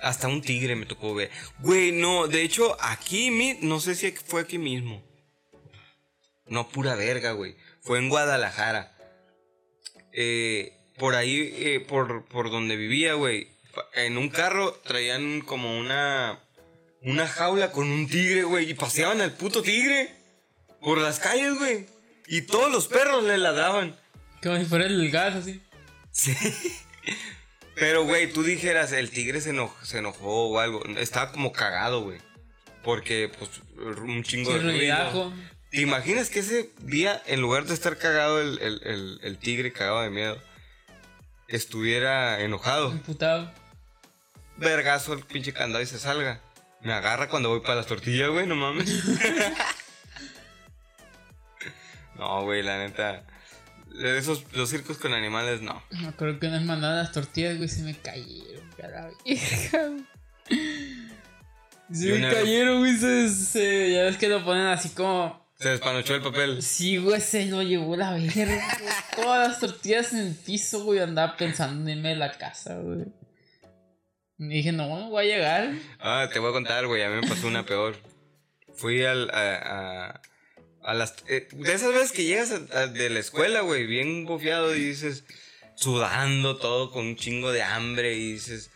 [0.00, 1.30] Hasta un tigre me tocó ver.
[1.60, 5.02] Güey, no, de hecho, aquí, no sé si fue aquí mismo.
[6.46, 7.56] No, pura verga, güey.
[7.82, 8.96] Fue en Guadalajara.
[10.12, 13.48] Eh, por ahí, eh, por, por donde vivía, güey.
[13.94, 16.40] En un carro traían como una.
[17.02, 18.70] Una jaula con un tigre, güey.
[18.70, 20.14] Y paseaban al puto tigre.
[20.80, 21.86] Por las calles, güey.
[22.26, 23.96] Y todos los perros le ladraban.
[24.42, 25.60] Como si fuera el gas así.
[26.12, 26.34] Sí.
[27.74, 30.84] Pero, güey, tú dijeras, el tigre se, eno- se enojó o algo.
[30.98, 32.18] Estaba como cagado, güey.
[32.82, 33.50] Porque, pues,
[34.00, 34.78] un chingo de Sí, ruido.
[34.78, 35.32] ruidajo.
[35.70, 39.72] ¿Te imaginas que ese día, en lugar de estar cagado el, el- el- el tigre,
[39.72, 40.40] cagado de miedo,
[41.46, 42.90] estuviera enojado?
[42.92, 43.52] Imputado.
[44.56, 46.40] Vergazo el pinche candado y se salga.
[46.82, 48.88] Me agarra cuando voy para las tortillas, güey, no mames.
[52.18, 53.24] no, güey, la neta.
[54.02, 55.82] Esos, los circos con animales, no.
[55.90, 58.70] Me acuerdo que unas mandadas las tortillas, güey, se me cayeron.
[58.76, 59.78] que a la vieja.
[61.92, 62.96] Se me cayeron, güey.
[62.96, 65.46] Se, se- ya ves que lo ponen así como.
[65.58, 66.62] Se despanochó el papel.
[66.62, 68.32] Sí, güey, se lo llevó la verga.
[68.36, 68.92] güey.
[69.16, 71.00] Todas las tortillas en el piso, güey.
[71.00, 73.06] Andaba pensando en irme de la casa, güey.
[74.38, 75.74] Y dije, no, voy a llegar.
[75.98, 77.02] Ah, te voy a contar, güey.
[77.02, 77.96] A mí me pasó una peor.
[78.74, 79.56] Fui al, a,
[80.12, 80.22] a,
[80.82, 81.16] a las.
[81.26, 82.50] eh, de esas veces que llegas
[82.92, 85.24] de la escuela, güey, bien bofeado y dices.
[85.74, 88.70] Sudando todo con un chingo de hambre y dices.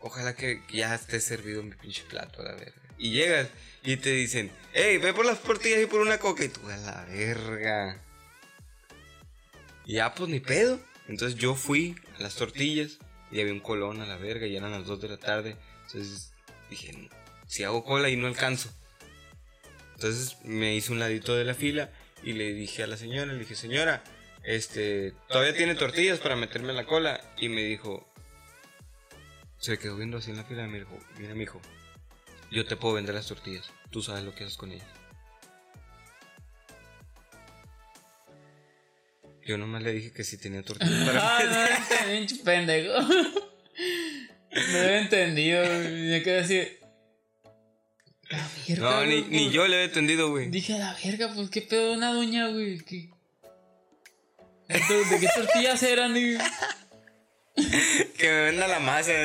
[0.00, 2.82] Ojalá que ya esté servido mi pinche plato, a la verga.
[2.98, 3.48] Y llegas
[3.82, 6.44] y te dicen, hey, ve por las tortillas y por una coca.
[6.44, 8.00] Y tú, a la verga.
[9.86, 10.78] Y ya, pues ni pedo.
[11.08, 12.98] Entonces yo fui a las tortillas
[13.34, 15.56] y había un colón a la verga y eran las 2 de la tarde.
[15.86, 16.32] Entonces
[16.70, 17.10] dije,
[17.48, 18.70] si hago cola y no alcanzo.
[19.96, 21.90] Entonces me hice un ladito de la fila
[22.22, 24.04] y le dije a la señora, le dije, señora,
[24.44, 27.20] este, todavía tiene tortillas para meterme en la cola.
[27.36, 28.08] Y me dijo,
[29.58, 31.60] se quedó viendo así en la fila y me dijo, mira, mijo,
[32.52, 33.68] yo te puedo vender las tortillas.
[33.90, 34.86] Tú sabes lo que haces con ellas.
[39.44, 41.93] Yo nomás le dije que si tenía tortillas para Ah, entendí,
[42.26, 42.94] pinche pendejo.
[44.56, 46.10] No lo había entendido, güey.
[46.10, 46.62] Me quedé así.
[48.30, 48.88] La verga.
[48.88, 50.48] No, ni, güey, ni yo le había entendido, güey.
[50.48, 52.78] Dije, a la verga, pues qué pedo de una doña, güey.
[52.78, 53.10] ¿Qué?
[54.68, 56.38] ¿De de qué tortillas eran, güey?
[58.16, 59.10] Que me venda la masa.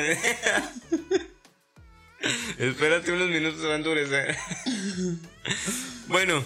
[2.58, 4.36] Espérate unos minutos, se va a endurecer.
[6.08, 6.44] bueno,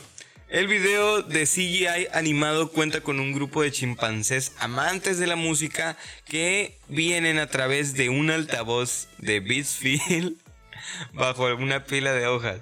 [0.48, 5.96] el video de CGI animado cuenta con un grupo de chimpancés amantes de la música
[6.26, 10.36] que vienen a través de un altavoz de Beatsfield
[11.12, 12.60] bajo una pila de hojas.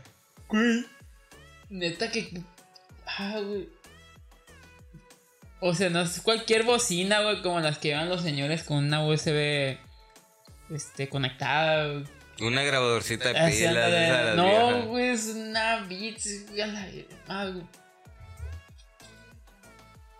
[1.68, 2.40] Neta que.
[3.06, 3.68] Ah, güey.
[5.60, 9.04] O sea, no es cualquier bocina, güey, como las que llevan los señores con una
[9.06, 9.76] USB
[10.74, 11.86] este, conectada.
[11.92, 12.04] güey.
[12.40, 14.36] Una grabadorcita de pilas.
[14.36, 16.48] no, güey, es una Beats.
[16.48, 16.88] güey, a la-
[17.40, 17.64] ah, güey.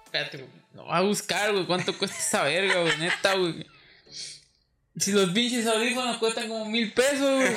[0.04, 0.50] Espérate, güey.
[0.74, 1.66] No va a buscar, güey.
[1.66, 2.98] ¿Cuánto cuesta esa verga, güey?
[2.98, 3.66] Neta, güey.
[4.96, 7.54] Si los pinches audífonos cuestan como mil pesos, güey.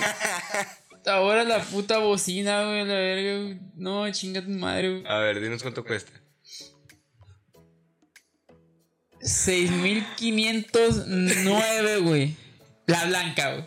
[1.06, 3.60] Ahora la puta bocina, güey, la verga, güey.
[3.76, 5.04] No, chinga tu madre, güey.
[5.08, 6.12] A ver, dinos cuánto cuesta.
[9.22, 12.36] 6509, güey.
[12.88, 13.66] La blanca, güey.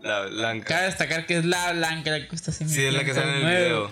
[0.00, 0.66] La blanca.
[0.66, 3.36] Cabe destacar que es la blanca la que cuesta Sí, es la que sale en
[3.36, 3.90] el 6509, video.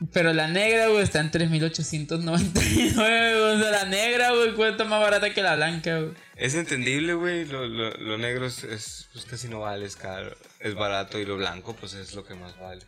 [0.00, 0.10] Güey.
[0.12, 3.42] Pero la negra, güey, está en 3899.
[3.42, 6.12] O sea, la negra, güey, cuesta más barata que la blanca, güey.
[6.36, 7.44] Es entendible, güey.
[7.44, 10.36] Lo, lo, lo negro es, es, pues casi no vale, es caro.
[10.60, 12.82] Es barato y lo blanco, pues es lo que más vale.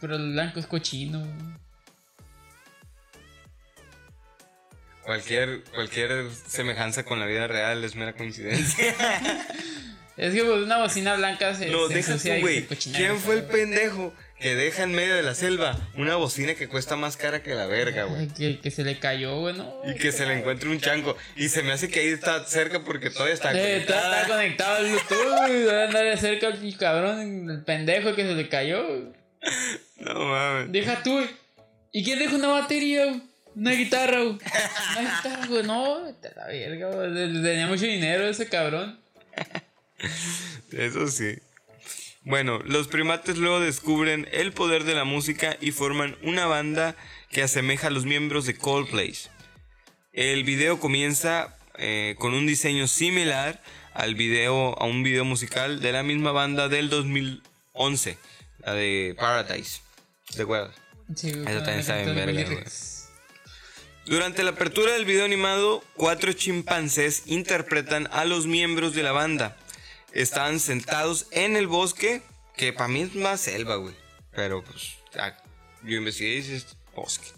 [0.00, 1.62] Pero el blanco es cochino, güey.
[5.02, 8.94] Cualquier, cualquier semejanza con la vida real es mera coincidencia.
[10.14, 11.70] Es que pues una bocina blanca se.
[11.70, 12.66] No, se deja tú, güey.
[12.66, 13.18] ¿Quién güey.
[13.18, 17.16] fue el pendejo que deja en medio de la selva una bocina que cuesta más
[17.16, 18.26] cara que la verga, güey?
[18.28, 19.72] Que, que se le cayó, güey, ¿no?
[19.86, 21.16] Y que se le encuentre un chanco.
[21.36, 24.88] Y se me hace que ahí está cerca porque todavía está Eh, está, conectado al
[24.90, 25.62] güey.
[25.62, 28.82] Debe andar cerca el cabrón, el pendejo que se le cayó.
[29.96, 30.72] No mames.
[30.72, 31.24] Deja tú.
[31.92, 33.22] ¿Y quién dejó una batería, güey?
[33.54, 34.38] Una guitarra, güey.
[34.98, 35.62] Una guitarra, güey.
[35.62, 37.14] No, la verga, güey.
[37.42, 38.98] Tenía mucho dinero ese cabrón.
[40.72, 41.38] Eso sí.
[42.24, 46.94] Bueno, los primates luego descubren el poder de la música y forman una banda
[47.30, 49.16] que asemeja a los miembros de Coldplay.
[50.12, 53.60] El video comienza eh, con un diseño similar
[53.92, 58.18] al video, a un video musical de la misma banda del 2011,
[58.64, 59.80] la de Paradise.
[60.36, 60.76] ¿Te acuerdas?
[61.16, 61.30] Sí.
[61.30, 62.64] Eso también está bien verga.
[64.06, 69.56] Durante la apertura del video animado, cuatro chimpancés interpretan a los miembros de la banda.
[70.12, 72.22] Están sentados en el bosque,
[72.56, 73.94] que para mí es más selva, güey.
[74.34, 75.36] Pero pues, ah,
[75.84, 77.28] yo investigué y es bosque.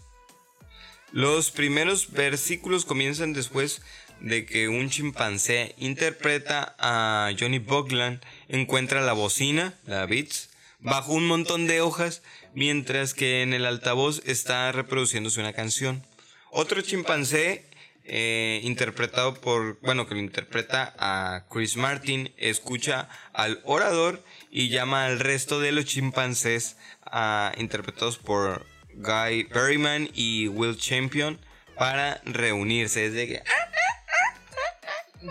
[1.11, 3.81] Los primeros versículos comienzan después
[4.19, 10.49] de que un chimpancé interpreta a Johnny Bogland, encuentra la bocina, la Beats,
[10.79, 12.21] bajo un montón de hojas,
[12.53, 16.03] mientras que en el altavoz está reproduciéndose una canción.
[16.51, 17.65] Otro chimpancé,
[18.05, 25.05] eh, interpretado por, bueno, que lo interpreta a Chris Martin, escucha al orador y llama
[25.05, 31.39] al resto de los chimpancés, ah, interpretados por Guy Berryman y Will Champion,
[31.75, 33.05] para reunirse.
[33.05, 33.43] Es de que,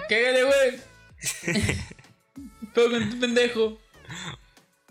[0.08, 0.80] Cágale, güey.
[2.74, 3.78] Con tu pendejo.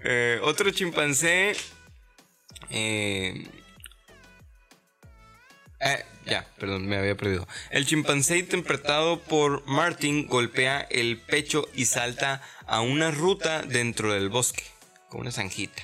[0.03, 1.55] Eh, otro chimpancé.
[2.69, 3.45] eh,
[5.79, 7.47] eh, ya, perdón, me había perdido.
[7.69, 14.29] El chimpancé interpretado por Martin golpea el pecho y salta a una ruta dentro del
[14.29, 14.63] bosque,
[15.09, 15.83] con una zanjita.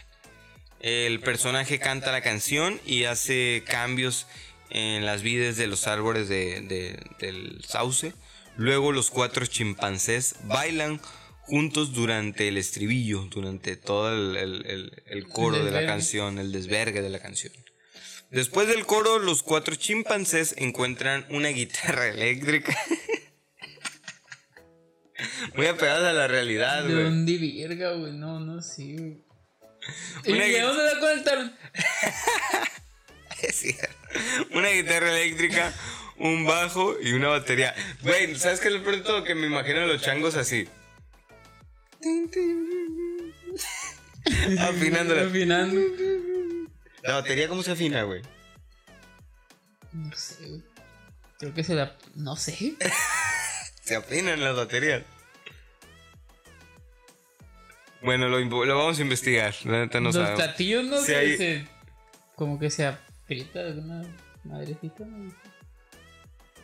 [0.79, 4.27] El personaje canta la canción y hace cambios
[4.69, 8.13] en las vides de los árboles de- de- del sauce.
[8.55, 11.01] Luego los cuatro chimpancés bailan
[11.41, 16.51] juntos durante el estribillo, durante todo el, el- el- el coro de la canción, el
[16.51, 17.51] desvergue de la canción.
[18.31, 22.77] Después del coro, los cuatro chimpancés encuentran una guitarra eléctrica.
[25.55, 27.03] Muy apegada a la realidad, ¿De güey.
[27.05, 28.13] dónde virga, güey?
[28.13, 29.17] No, no, sí, güey.
[30.25, 31.55] ¿Y Una de la conectaron?
[33.41, 33.87] Es cierto.
[34.53, 35.73] Una guitarra eléctrica,
[36.17, 37.73] un bajo y una batería.
[38.01, 39.23] Güey, ¿sabes qué es lo peor de todo?
[39.23, 40.67] Que me imagino a los changos así.
[44.59, 45.23] Afinándola.
[45.23, 45.81] Afinando.
[47.03, 48.21] ¿La batería cómo se afina, güey?
[49.93, 50.63] No sé, güey.
[51.39, 51.95] Creo que se la.
[52.15, 52.75] No sé.
[53.81, 55.01] Se afinan las baterías.
[58.03, 59.55] Bueno, lo, lo vamos a investigar.
[59.65, 60.35] La neta no Los sabemos.
[60.39, 61.15] platillos no sé.
[61.15, 61.67] hay- se-
[62.35, 64.03] Como que se aprieta alguna
[64.43, 65.03] madrecita.
[65.05, 65.33] ¿no?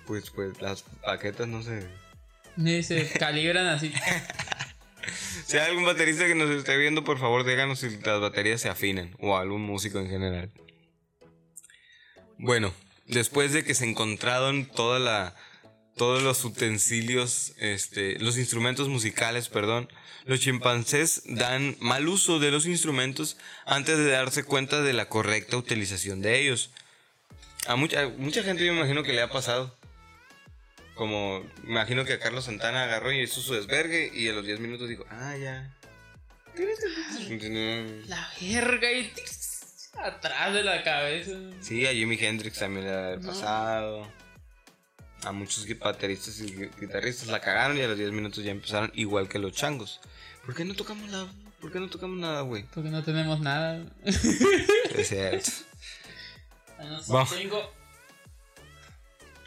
[0.05, 1.87] Pues, pues, las paquetas no sé.
[2.57, 3.91] Ni se calibran así.
[5.45, 8.69] Si hay algún baterista que nos esté viendo, por favor, díganos si las baterías se
[8.69, 9.15] afinan.
[9.19, 10.51] O algún músico en general.
[12.37, 12.73] Bueno,
[13.07, 15.35] después de que se encontraron toda la,
[15.95, 19.89] todos los utensilios, este, los instrumentos musicales, perdón,
[20.25, 25.57] los chimpancés dan mal uso de los instrumentos antes de darse cuenta de la correcta
[25.57, 26.71] utilización de ellos.
[27.67, 29.75] A mucha, mucha gente me imagino que le ha pasado.
[30.95, 34.59] Como, imagino que a Carlos Santana agarró y hizo su desvergue y a los 10
[34.61, 35.71] minutos dijo, ah, ya.
[38.07, 39.11] La verga y.
[39.97, 41.31] Atrás de la cabeza.
[41.61, 44.07] Sí, a Jimi Hendrix también le ha pasado.
[45.23, 48.91] A muchos bateristas y gui- guitarristas la cagaron y a los 10 minutos ya empezaron
[48.95, 49.99] igual que los changos.
[50.45, 51.27] ¿Por qué no tocamos la,
[51.61, 52.63] ¿Por qué no tocamos nada, güey?
[52.73, 53.83] Porque no tenemos nada.
[54.03, 55.49] Es cierto.
[57.07, 57.33] Vamos.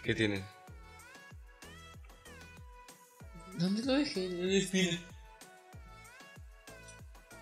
[0.02, 0.42] ¿Qué tienes?
[3.58, 4.26] ¿Dónde lo dejé?
[4.26, 4.98] El espino.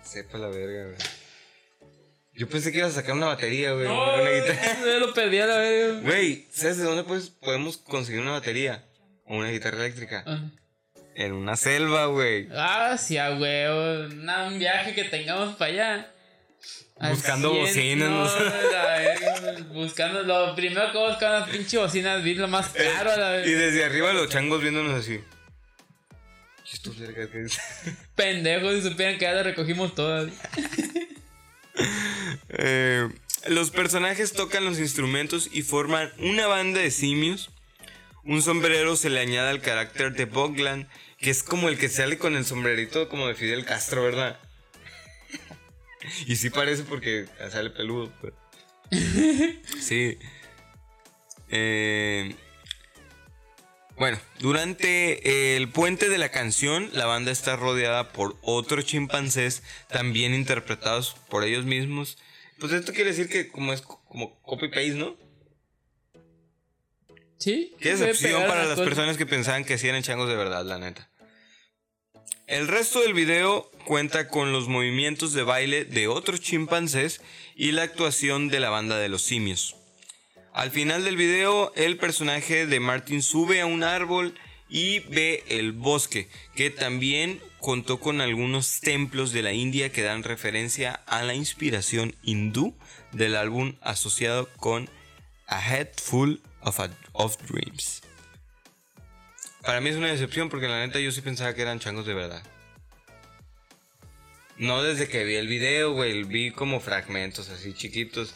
[0.01, 0.97] Sepa la verga, güey.
[2.33, 3.87] Yo pensé que ibas a sacar una batería, güey.
[3.87, 4.81] No, una guitarra.
[4.99, 5.99] lo perdí a la verga.
[6.01, 8.83] Güey, ¿sabes de dónde pues, podemos conseguir una batería?
[9.25, 10.23] O una guitarra eléctrica.
[10.25, 10.41] Ah.
[11.15, 12.47] En una selva, güey.
[12.51, 14.07] Ah, sí, a huevo.
[14.15, 16.13] Nada, un viaje que tengamos para allá.
[16.99, 18.23] Al Buscando bocinas, no,
[18.71, 23.37] la buscando lo primero que buscar unas pinches bocinas, vi lo más caro a la
[23.45, 23.59] Y vez.
[23.59, 25.19] desde arriba los changos viéndonos así.
[26.69, 27.59] ¿Y estos vergas qué es?
[28.15, 30.31] Pendejos, si supieran que ya las recogimos todas.
[32.49, 33.07] Eh,
[33.47, 37.51] los personajes tocan los instrumentos y forman una banda de simios.
[38.23, 40.89] Un sombrero se le añade al carácter de Boglan,
[41.19, 44.39] que es como el que sale con el sombrerito como de Fidel Castro, ¿verdad?
[46.25, 48.11] y sí parece porque sale peludo.
[49.79, 50.17] Sí.
[51.49, 52.35] Eh,
[53.97, 60.33] bueno, durante el puente de la canción, la banda está rodeada por otros chimpancés, también
[60.33, 62.17] interpretados por ellos mismos.
[62.59, 65.15] Pues esto quiere decir que como es co- como copy-paste, ¿no?
[67.37, 67.75] ¿Sí?
[67.79, 71.09] Qué decepción para las personas que pensaban que sí eran changos de verdad, la neta.
[72.47, 77.21] El resto del video cuenta con los movimientos de baile de otros chimpancés
[77.55, 79.75] y la actuación de la banda de los simios.
[80.57, 84.33] Al final del video, el personaje de Martin sube a un árbol
[84.67, 90.23] y ve el bosque, que también contó con algunos templos de la India que dan
[90.23, 92.75] referencia a la inspiración hindú
[93.11, 94.89] del álbum asociado con
[95.45, 98.01] A Head Full of, Dreams.
[99.61, 102.15] Para mí es una decepción porque la neta yo sí pensaba que eran changos de
[102.15, 102.41] verdad.
[104.57, 108.33] No desde que vi el video, güey, vi como fragmentos así chiquitos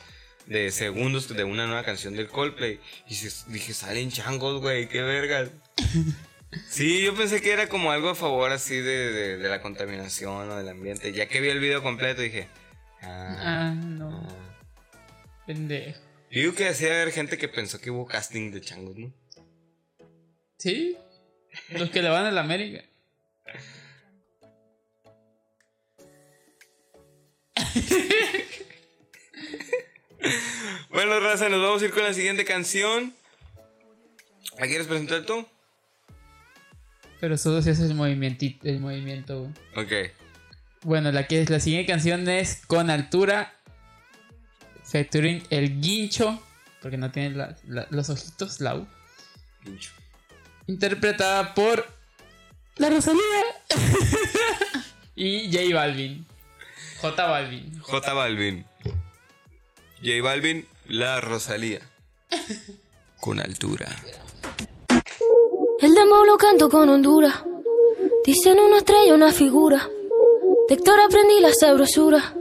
[0.48, 2.80] de segundos de una nueva canción del Coldplay.
[3.08, 3.16] Y
[3.52, 5.50] dije, salen changos, güey, qué vergas.
[6.70, 10.50] Sí, yo pensé que era como algo a favor así de, de- de la contaminación
[10.50, 11.14] o del ambiente.
[11.14, 12.50] Ya que vi el video completo dije,
[13.02, 14.10] ah, Ah, no.
[14.30, 14.58] ah.
[15.48, 15.98] Pendejo.
[16.30, 19.14] Yo digo que así haber gente que pensó que hubo casting de changos, ¿no?
[20.58, 20.98] ¿Sí?
[21.70, 22.84] Los que le van a la América.
[30.89, 33.13] Bueno, raza, nos vamos a ir con la siguiente canción.
[34.59, 35.45] ¿La quieres presentar tú?
[37.19, 39.51] Pero solo si haces el movimiento, el movimiento.
[39.76, 39.91] Ok.
[40.84, 43.53] Bueno, la que es la siguiente canción es Con Altura.
[44.84, 46.41] Featuring El Guincho.
[46.82, 48.88] Porque no tiene la- la- los ojitos, la U.
[49.63, 49.91] Pincho.
[50.67, 51.86] Interpretada por
[52.78, 53.22] La Rosalía.
[55.15, 56.26] y J Balvin.
[56.99, 57.80] J Balvin.
[57.82, 58.65] J Balvin.
[60.04, 61.80] J Balvin, la Rosalía.
[63.20, 63.88] Con altura.
[65.80, 67.36] El demo lo canto con Honduras.
[68.26, 69.88] Dicen una estrella, una figura.
[70.68, 72.34] De Héctor aprendí la sabrosura.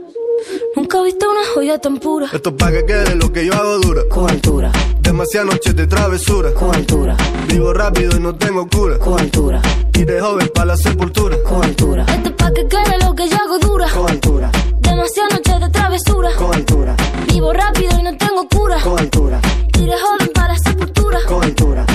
[0.75, 2.29] Nunca he visto una joya tan pura.
[2.33, 4.01] Esto es pa' que quede lo que yo hago dura.
[4.09, 4.71] Con altura,
[5.01, 6.53] Demasiadas noches de travesura.
[6.53, 7.15] con altura,
[7.47, 8.97] Vivo rápido y no tengo cura.
[8.99, 9.61] con altura,
[9.93, 11.37] Y de joven para la sepultura.
[11.43, 13.87] con altura, Esto es pa' que quede lo que yo hago dura.
[13.89, 16.29] con altura, Demasiadas noches de travesura.
[16.37, 16.95] con altura,
[17.27, 18.77] Vivo rápido y no tengo cura.
[18.83, 19.39] con altura,
[19.79, 21.19] Iré joven para la sepultura.
[21.27, 21.85] con altura.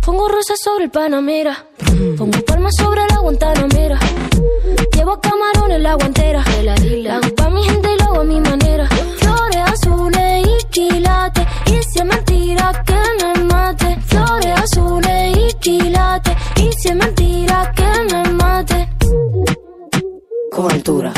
[0.00, 1.66] Pongo rosas sobre el Panamera.
[2.18, 3.98] Pongo palmas sobre la Guantanamera.
[4.94, 6.44] Llevo camarones la guantera.
[6.62, 8.86] La hago pa' mi gente y lo hago a mi manera.
[9.18, 11.33] Flores azules y quilates.
[11.74, 13.98] Y si es mentira que me mate.
[14.06, 16.34] Flores azules y quilates.
[16.56, 18.88] Y si es mentira que me mate.
[20.52, 21.12] Con altura,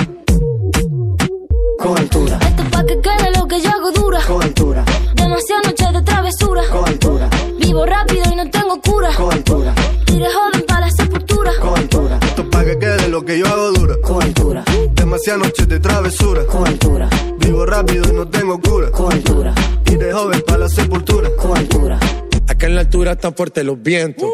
[1.79, 4.21] con altura, Esto es pa' que quede lo que yo hago dura.
[4.27, 4.85] con altura,
[5.15, 6.63] Demasiadas noches de travesura.
[6.73, 7.29] con altura,
[7.61, 9.11] Vivo rápido y no tengo cura.
[9.15, 9.75] con altura,
[10.09, 11.53] Iré joven para la sepultura.
[11.61, 13.95] con altura, Esto es pa' que quede lo que yo hago dura.
[14.03, 16.47] con altura, Demasiadas noches de travesura.
[16.47, 17.09] con altura,
[17.47, 18.91] Vivo rápido y no tengo cura.
[18.91, 19.55] con altura,
[19.91, 21.31] Y de joven para la sepultura.
[21.37, 21.99] con altura.
[22.49, 24.29] Acá en la altura están fuertes los vientos.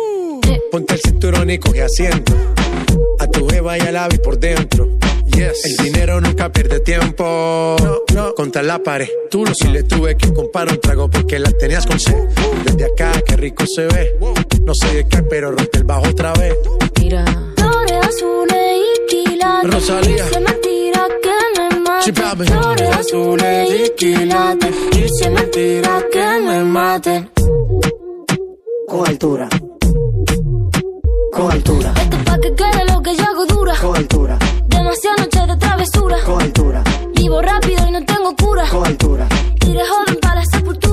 [0.71, 2.33] Ponte el cinturón y coge asiento.
[3.19, 4.89] A tu beba y al ave por dentro.
[5.27, 5.65] Yes.
[5.65, 7.77] El dinero nunca pierde tiempo.
[8.15, 9.09] No, Contra la pared.
[9.31, 12.15] Tú no si le tuve que comprar un trago porque la tenías con sed.
[12.65, 14.17] Desde acá, qué rico se ve.
[14.65, 16.55] No sé de qué, pero rompe el bajo otra vez.
[17.01, 17.25] Mira.
[17.57, 18.77] Flores azules
[19.11, 19.67] y.
[19.67, 20.25] Rosalía.
[20.69, 20.72] Y
[22.11, 22.45] papi.
[22.47, 24.75] Flores azules y quilates.
[24.93, 27.29] Y si es mentira que me mate.
[28.89, 29.49] Con altura,
[31.33, 33.75] con altura, Esto es pa' que quede lo que yo hago dura.
[33.81, 36.17] con altura, Demasiadas noches de travesura.
[36.27, 36.85] con altura,
[37.15, 38.69] Vivo rápido y no tengo cura.
[38.69, 39.27] con altura,
[39.67, 39.81] Iré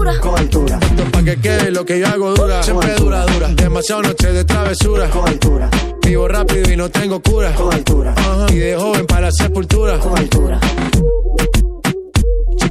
[0.10, 2.64] para con altura, Esto pa' que quede lo que yo hago dura.
[2.64, 3.48] Siempre dura, dura.
[3.50, 5.10] Demasiado noche de travesura.
[5.10, 5.70] con altura,
[6.06, 7.54] Vivo rápido y no tengo cura.
[7.54, 8.46] con altura, Ajá.
[8.50, 10.00] Y de joven para la sepultura.
[10.00, 10.60] con altura.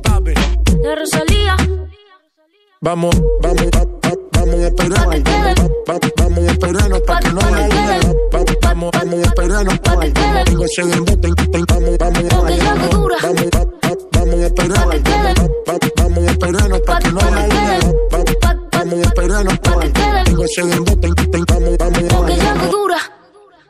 [0.03, 0.33] Papi.
[0.83, 1.57] La Rosalía.
[2.81, 5.09] Vamos, vamos, va- va- vamos a esperar.
[6.19, 7.51] Vamos a esperarnos pa' que no va-
[8.63, 10.13] Vamos, vamos a esperarnos Pa' que
[10.93, 12.23] embuste, ten- Vamos, vamos.
[12.29, 14.87] Vamos, va- va- vamos a esperar.
[20.57, 22.99] Vamos, vamos dura.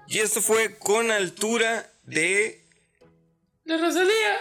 [0.06, 2.64] Y esto fue con altura de.
[3.64, 4.40] La Rosalía.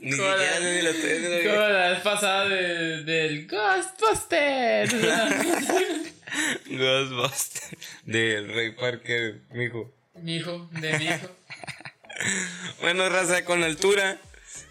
[0.00, 4.94] Ni la- ni la ni la- Como la vez pasada de- del Ghostbusters.
[6.66, 7.76] Ghostbusters.
[8.04, 9.92] Del Rey Parker, mijo.
[10.16, 11.28] mi hijo, de mi hijo.
[12.80, 14.18] Bueno, raza con altura.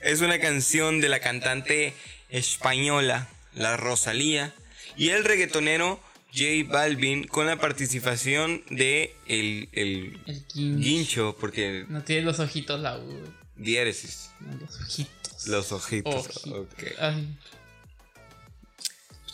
[0.02, 1.94] Es una canción de la cantante
[2.30, 4.54] española, la Rosalía.
[4.98, 6.00] Y el reggaetonero
[6.34, 10.20] J Balvin con la participación de el, el
[10.54, 13.24] guincho, porque No tiene los ojitos la U.
[13.56, 14.32] diéresis.
[14.42, 15.48] no, Los ojitos.
[15.48, 16.48] Los ojitos.
[16.48, 16.84] Ok.
[17.00, 17.38] Ay,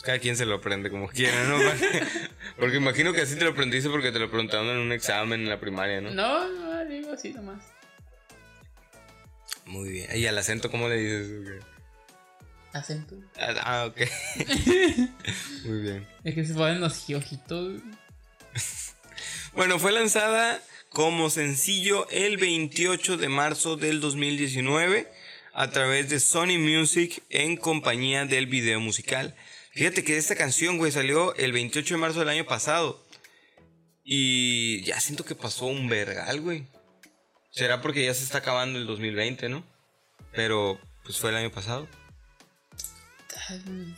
[0.02, 1.58] Cada quien se lo aprende como quiera, ¿no?
[2.58, 5.48] porque imagino que así te lo aprendiste porque te lo preguntaron en un examen en
[5.48, 6.10] la primaria, ¿no?
[6.10, 7.62] no, no, digo así nomás.
[9.66, 10.08] Muy bien.
[10.14, 11.60] ¿Y al acento cómo le dices?
[11.60, 11.64] Ok.
[12.74, 13.16] Acento.
[13.38, 14.00] Ah, ah, ok.
[15.64, 16.06] Muy bien.
[16.24, 17.80] Es que se ponen los ojitos.
[19.54, 25.08] Bueno, fue lanzada como sencillo el 28 de marzo del 2019
[25.52, 29.36] a través de Sony Music en compañía del video musical.
[29.70, 33.00] Fíjate que esta canción, güey, salió el 28 de marzo del año pasado.
[34.02, 36.66] Y ya siento que pasó un vergal, güey.
[37.52, 39.64] Será porque ya se está acabando el 2020, ¿no?
[40.32, 41.88] Pero pues fue el año pasado.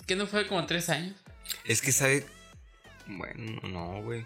[0.07, 1.15] Que no fue como tres años.
[1.65, 2.27] Es que sabe.
[3.07, 4.25] Bueno, no, güey.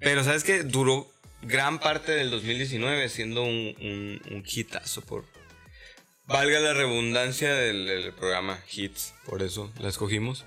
[0.00, 1.10] Pero sabes que duró
[1.42, 5.24] gran parte del 2019 siendo un, hitazo por.
[6.26, 10.44] Valga la redundancia del, programa Hits, por eso la escogimos.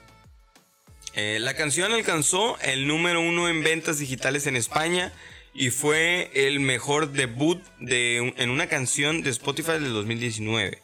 [1.13, 5.11] Eh, la canción alcanzó el número uno en ventas digitales en España
[5.53, 10.81] y fue el mejor debut de, en una canción de Spotify del 2019.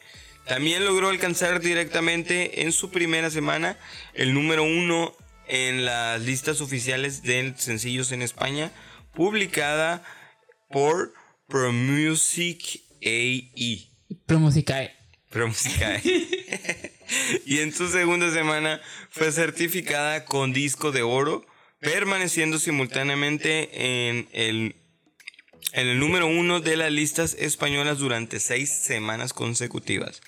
[0.47, 3.77] También logró alcanzar directamente en su primera semana
[4.13, 5.13] el número uno
[5.47, 8.71] en las listas oficiales de sencillos en España,
[9.13, 10.03] publicada
[10.69, 11.13] por
[11.47, 13.89] Pro Music AE.
[14.25, 14.95] Pro Musicae.
[15.29, 16.01] Pro Music AE.
[17.45, 21.45] y en su segunda semana fue certificada con disco de oro,
[21.79, 24.75] permaneciendo simultáneamente en el,
[25.73, 30.21] en el número uno de las listas españolas durante seis semanas consecutivas.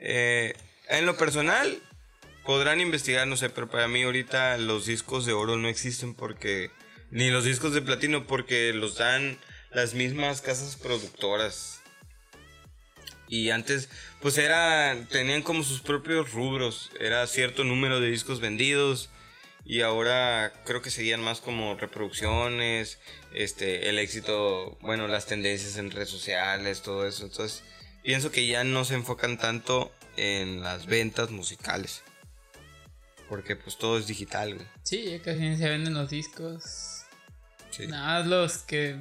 [0.00, 0.54] Eh,
[0.88, 1.80] en lo personal,
[2.44, 6.70] podrán investigar, no sé, pero para mí ahorita los discos de oro no existen porque...
[7.12, 9.36] Ni los discos de platino porque los dan
[9.72, 11.80] las mismas casas productoras.
[13.28, 13.88] Y antes,
[14.20, 16.90] pues era, tenían como sus propios rubros.
[17.00, 19.10] Era cierto número de discos vendidos.
[19.64, 22.98] Y ahora creo que seguían más como reproducciones,
[23.34, 27.24] este, el éxito, bueno, las tendencias en redes sociales, todo eso.
[27.24, 27.62] Entonces,
[28.02, 32.02] pienso que ya no se enfocan tanto en las ventas musicales.
[33.28, 34.66] Porque pues todo es digital, güey.
[34.82, 37.02] Sí, ya casi ni se venden los discos.
[37.70, 37.86] Sí.
[37.86, 38.96] Nada, los que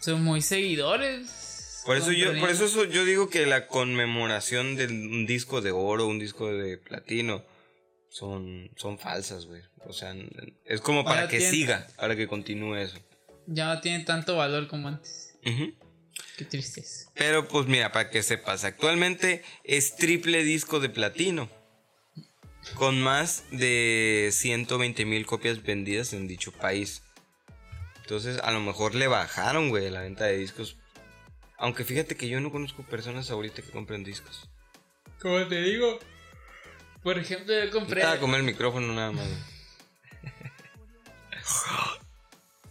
[0.00, 1.82] son muy seguidores.
[1.84, 5.72] Por eso yo, por eso eso- yo digo que la conmemoración de un disco de
[5.72, 7.44] oro, un disco de platino,
[8.08, 9.62] son, son falsas, güey.
[9.86, 10.14] O sea,
[10.64, 12.98] es como para que tiene- siga, para que continúe eso.
[13.46, 15.34] Ya no tiene tanto valor como antes.
[15.44, 15.74] Ujú.
[16.42, 17.08] Qué tristeza.
[17.14, 21.48] Pero pues mira, para que sepas, actualmente es triple disco de platino.
[22.74, 27.02] Con más de 120 mil copias vendidas en dicho país.
[28.00, 30.78] Entonces, a lo mejor le bajaron, güey, la venta de discos.
[31.58, 34.48] Aunque fíjate que yo no conozco personas ahorita que compren discos.
[35.20, 36.00] Como te digo,
[37.04, 38.00] por ejemplo, yo compré.
[38.00, 39.28] Estaba a comer el micrófono nada más.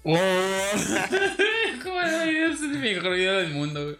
[0.03, 0.19] güey.
[1.83, 2.01] ¿Cómo?
[2.01, 3.97] Es el mejor video del mundo, güey.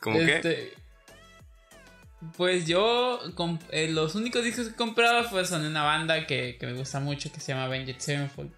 [0.00, 0.18] ¿Cómo?
[0.20, 0.72] Este,
[2.36, 3.20] Pues yo,
[3.70, 7.00] eh, los únicos discos que compraba pues, son de una banda que, que me gusta
[7.00, 8.50] mucho que se llama Avenged Sevenfold.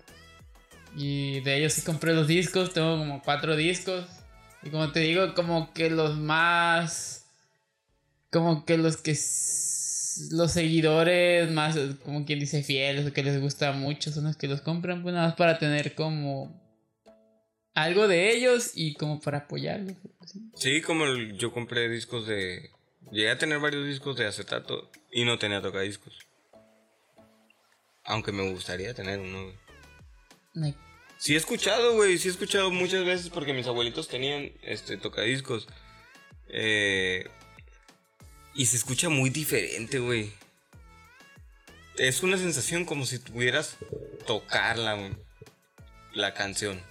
[0.96, 4.06] Y de ellos sí compré los discos, tengo como cuatro discos.
[4.62, 7.26] Y como te digo, como que los más.
[8.30, 9.14] Como que los que.
[10.30, 14.48] Los seguidores más, como quien dice, fieles o que les gusta mucho son los que
[14.48, 16.66] los compran, pues nada más para tener como.
[17.74, 19.94] Algo de ellos y como para apoyarlos.
[20.20, 20.40] así.
[20.56, 22.70] Sí, como el- yo compré discos de.
[23.12, 26.12] Llegué a tener varios discos de acetato y no tenía tocadiscos.
[28.04, 29.52] Aunque me gustaría tener uno,
[30.54, 30.74] güey.
[31.18, 35.68] Sí he escuchado, güey, sí he escuchado muchas veces porque mis abuelitos tenían este tocadiscos.
[36.48, 37.26] Eh,
[38.58, 40.32] y se escucha muy diferente, güey.
[41.96, 43.76] Es una sensación como si tuvieras
[44.26, 45.12] tocarla, güey,
[46.12, 46.82] la canción.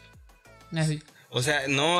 [0.72, 1.04] así.
[1.30, 2.00] O sea, no,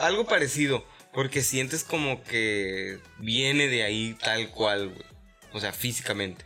[0.00, 0.84] algo parecido.
[1.14, 5.06] Porque sientes como que viene de ahí tal cual, güey.
[5.52, 6.44] O sea, físicamente.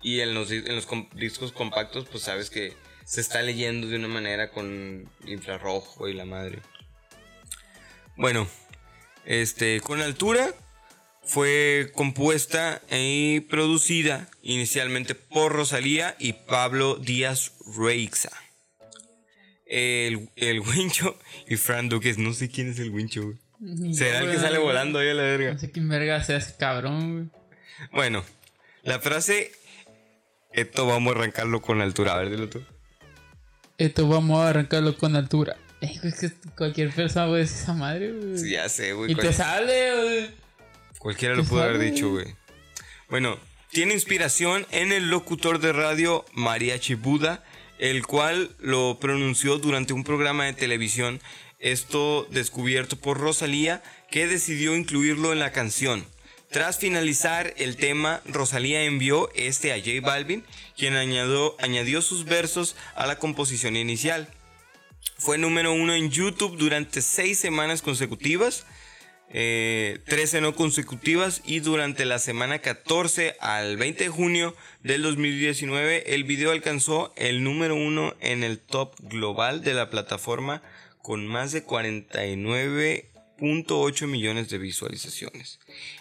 [0.00, 2.72] Y en los, en los discos compactos, pues sabes que
[3.04, 6.60] se está leyendo de una manera con infrarrojo y la madre.
[8.16, 8.48] Bueno,
[9.26, 10.54] este, con altura
[11.28, 18.32] fue compuesta y producida inicialmente por Rosalía y Pablo Díaz Reixa.
[19.66, 23.92] El, el Wincho y Fran Duques, no sé quién es el Wincho, güey.
[23.92, 25.52] ¿Será el que sale volando ahí a la verga?
[25.52, 27.26] No sé quién verga sea ese cabrón, güey.
[27.92, 28.24] Bueno,
[28.82, 29.52] la frase,
[30.52, 32.62] esto vamos a arrancarlo con altura, a ver, dilo tú.
[33.76, 35.56] Esto vamos a arrancarlo con altura.
[35.82, 38.38] Es que cualquier persona puede decir esa madre, güey.
[38.38, 39.12] Sí, ya sé, güey.
[39.12, 40.47] y te sale, güey.
[40.98, 42.34] Cualquiera lo pudo haber dicho, güey.
[43.08, 43.38] Bueno,
[43.70, 47.44] tiene inspiración en el locutor de radio Mariachi Buda,
[47.78, 51.20] el cual lo pronunció durante un programa de televisión,
[51.58, 56.04] esto descubierto por Rosalía, que decidió incluirlo en la canción.
[56.50, 60.44] Tras finalizar el tema, Rosalía envió este a J Balvin,
[60.76, 64.28] quien añadió, añadió sus versos a la composición inicial.
[65.18, 68.64] Fue número uno en YouTube durante seis semanas consecutivas,
[69.30, 76.14] eh, 13 no consecutivas y durante la semana 14 al 20 de junio del 2019
[76.14, 80.62] el video alcanzó el número uno en el top global de la plataforma
[81.02, 85.60] con más de 49.8 millones de visualizaciones.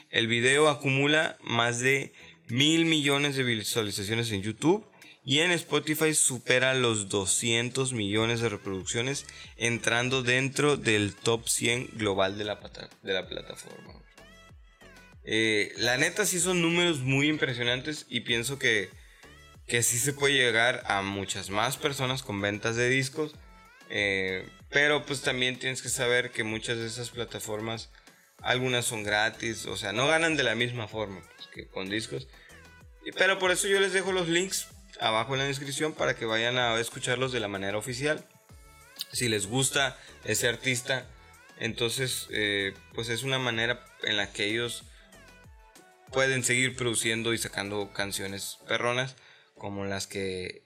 [0.09, 2.13] El video acumula más de
[2.47, 4.85] mil millones de visualizaciones en YouTube
[5.27, 9.25] y en Spotify supera los 200 millones de reproducciones
[9.57, 12.57] entrando dentro del top 100 global de la,
[13.03, 14.01] de la plataforma.
[15.25, 18.89] Eh, la neta sí son números muy impresionantes y pienso que,
[19.67, 23.35] que sí se puede llegar a muchas más personas con ventas de discos.
[23.89, 27.89] eh, pero pues también tienes que saber que muchas de esas plataformas,
[28.41, 32.29] algunas son gratis, o sea, no ganan de la misma forma pues, que con discos.
[33.17, 34.69] Pero por eso yo les dejo los links
[34.99, 38.23] abajo en la descripción para que vayan a escucharlos de la manera oficial.
[39.11, 41.05] Si les gusta ese artista,
[41.59, 44.83] Entonces, eh, pues es una manera en la que ellos
[46.11, 49.15] pueden seguir produciendo y sacando canciones perronas
[49.55, 50.61] como las que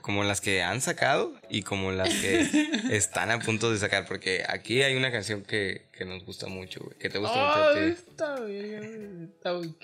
[0.00, 2.48] como las que han sacado y como las que
[2.90, 6.80] están a punto de sacar porque aquí hay una canción que, que nos gusta mucho
[6.84, 8.00] güey, que te gusta mucho a Ay, ti.
[8.08, 9.76] está bien, está bien.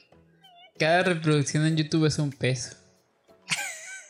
[0.79, 2.77] Cada reproducción en YouTube es un peso.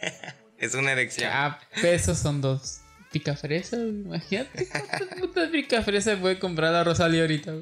[0.59, 2.81] es una erección Cada peso son dos.
[3.13, 7.55] Picafresas, imagínate cuántas putas picafresas puede comprar la Rosalía ahorita.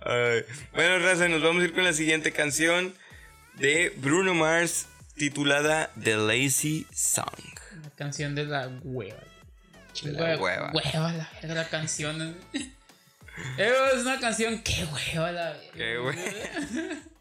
[0.00, 0.44] Ay.
[0.74, 2.92] Bueno, Raza, nos vamos a ir con la siguiente canción
[3.54, 7.26] de Bruno Mars titulada The Lazy Song.
[7.82, 9.22] La canción de la hueva.
[10.02, 10.72] De la Hueva, hueva.
[10.72, 12.36] Hueva, la verga, la canción.
[12.52, 12.72] Eh,
[13.94, 15.72] Es una canción que hueva la verga.
[15.74, 16.18] Qué güey.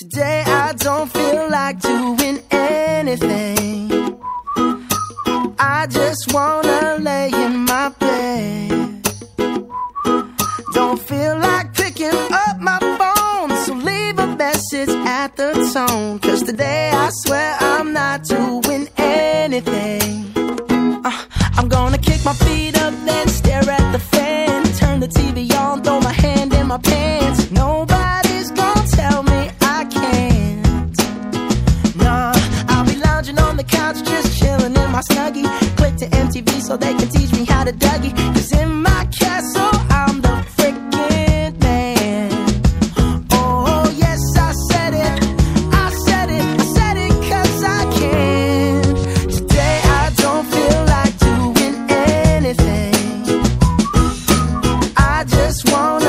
[0.00, 3.90] Today I don't feel like doing anything.
[5.58, 9.02] I just wanna lay in my bed.
[10.72, 16.20] Don't feel like picking up my phone, so leave a message at the tone.
[16.20, 20.30] Cause today I swear I'm not doing anything.
[21.04, 21.24] Uh,
[21.56, 22.34] I'm gonna kick my
[35.98, 38.14] to MTV so they can teach me how to Dougie.
[38.34, 42.30] Cause in my castle, I'm the freaking man.
[43.32, 45.12] Oh, yes, I said it.
[45.74, 46.44] I said it.
[46.60, 48.82] I said it cause I can.
[49.28, 52.94] Today I don't feel like doing anything.
[54.96, 56.07] I just wanna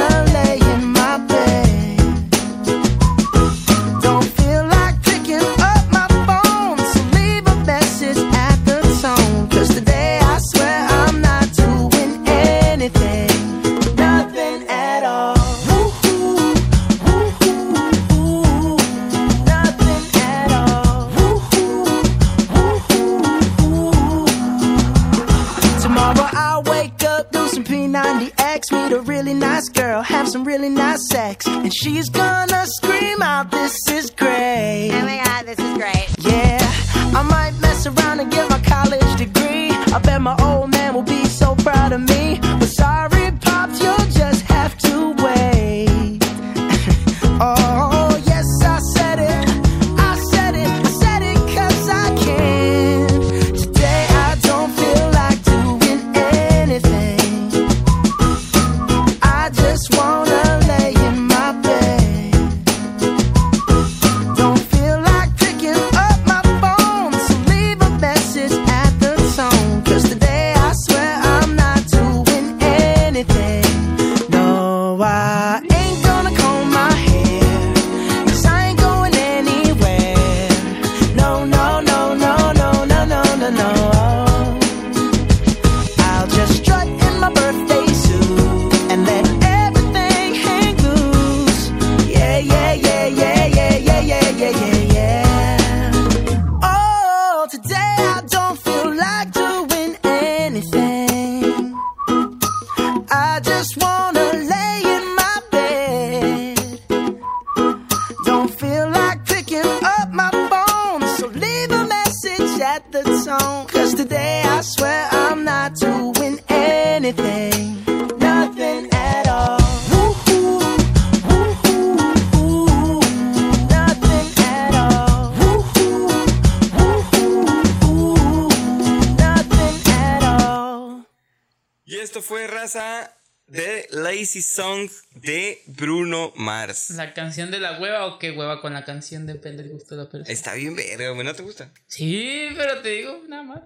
[134.87, 136.91] Song de Bruno Mars.
[136.91, 139.25] ¿La canción de la hueva o qué hueva con la canción?
[139.25, 140.31] Depende del gusto de la persona.
[140.31, 141.71] Está bien verga, güey, ¿no te gusta?
[141.87, 143.61] Sí, pero te digo, nada más.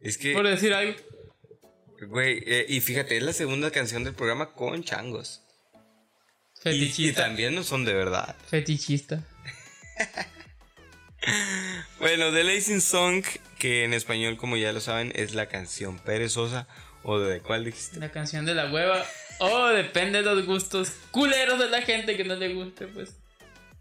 [0.00, 0.94] Es que, Por decir algo.
[2.08, 5.42] güey, eh, y fíjate, es la segunda canción del programa con changos.
[6.64, 7.22] Y, y Fetichista.
[7.24, 8.36] también no son de verdad.
[8.48, 9.24] Fetichista.
[12.00, 13.24] Bueno, The Lazy Song,
[13.58, 16.66] que en español, como ya lo saben, es la canción perezosa.
[17.04, 17.98] ¿O de cuál dijiste?
[18.00, 19.04] La canción de la hueva.
[19.38, 23.16] Oh, depende de los gustos culeros de la gente que no le guste, pues.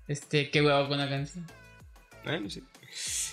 [0.08, 1.46] Este, qué hueva con la canción.
[2.24, 2.64] Bueno, sí.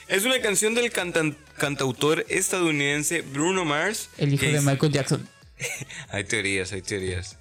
[0.08, 4.10] Es una canción del cantan- cantautor estadounidense Bruno Mars.
[4.18, 5.28] El hijo de es- Michael Jackson.
[6.10, 7.36] Hay teorías, hay teorías.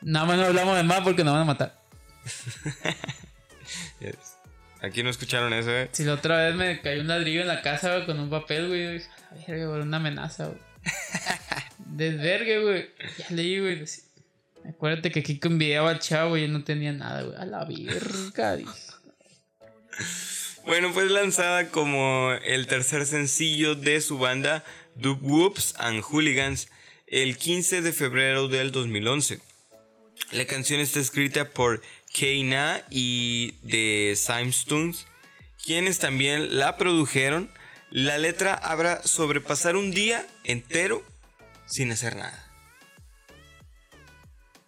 [0.00, 1.78] Nada más no hablamos de más porque nos van a matar.
[4.00, 4.14] Yes.
[4.82, 5.88] Aquí no escucharon eso, ¿eh?
[5.92, 8.68] Si la otra vez me cayó un ladrillo en la casa güey, con un papel,
[8.68, 10.58] güey, yo dije, "A la verga, güey, una amenaza, güey.
[11.78, 12.90] desvergue, güey.
[13.18, 13.84] Ya leí, güey.
[14.68, 17.36] Acuérdate que Kiko envidiaba al chavo y no tenía nada, güey.
[17.36, 18.58] A la verga.
[20.66, 24.64] Bueno, fue lanzada como el tercer sencillo de su banda
[24.96, 26.66] Dub Whoops and Hooligans
[27.06, 29.38] el 15 de febrero del 2011.
[30.32, 35.06] La canción está escrita por Keina y The Simestones,
[35.64, 37.48] quienes también la produjeron.
[37.90, 41.04] La letra habla sobre pasar un día entero
[41.66, 42.45] sin hacer nada.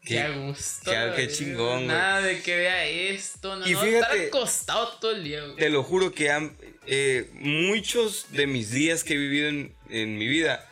[0.09, 0.91] Qué a gusto.
[0.91, 1.87] qué- qué chingón, güey.
[1.87, 3.57] Nada de que vea esto.
[3.57, 5.57] No, Y no, fíjate- estar acostado todo el día, güey.
[5.57, 6.57] Te lo juro que han-
[6.87, 10.67] eh, muchos de mis días que he vivido en, en mi vida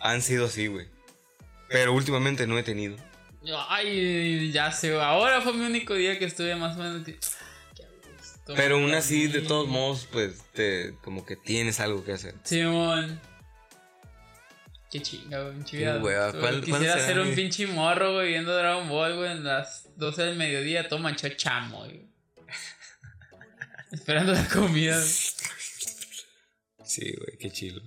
[0.00, 0.86] han sido así, güey.
[1.68, 2.96] Pero últimamente no he tenido.
[3.68, 7.04] Ay, ya sé, ahora fue mi único día que estuve más o menos.
[7.04, 7.16] que-
[7.76, 7.84] Qué
[8.54, 12.34] Pero aún así, de todos modos, pues, te, como que tienes algo que hacer.
[12.44, 13.20] Simón.
[14.90, 15.54] Qué chinga, güey.
[15.54, 15.98] pinche vida.
[15.98, 16.30] hueva.
[16.30, 19.88] Güey, ¿Cuál- cuándo Quisiera ser un pinche morro, güey, viendo Dragon Ball, güey, en las
[19.96, 22.02] 12 del mediodía, todo manchado chamo, güey.
[23.92, 25.02] Esperando la comida.
[26.84, 27.80] Sí, güey, qué chido.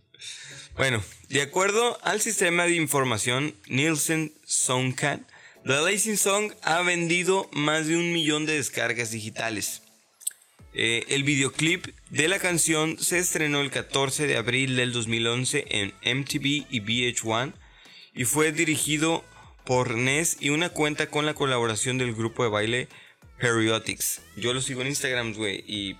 [0.76, 5.22] Bueno, de acuerdo al sistema de información Nielsen Songcat,
[5.66, 9.82] The Lazy Song ha vendido más de un millón de descargas digitales.
[10.74, 15.93] Eh, el videoclip de la canción se estrenó el 14 de abril del 2011 en
[16.20, 17.53] MTV y VH1
[18.13, 19.26] y fue dirigido
[19.65, 22.88] por Ness y una cuenta con la colaboración del grupo de baile
[23.39, 24.22] Periotics.
[24.36, 25.95] Yo los sigo en Instagram, güey, y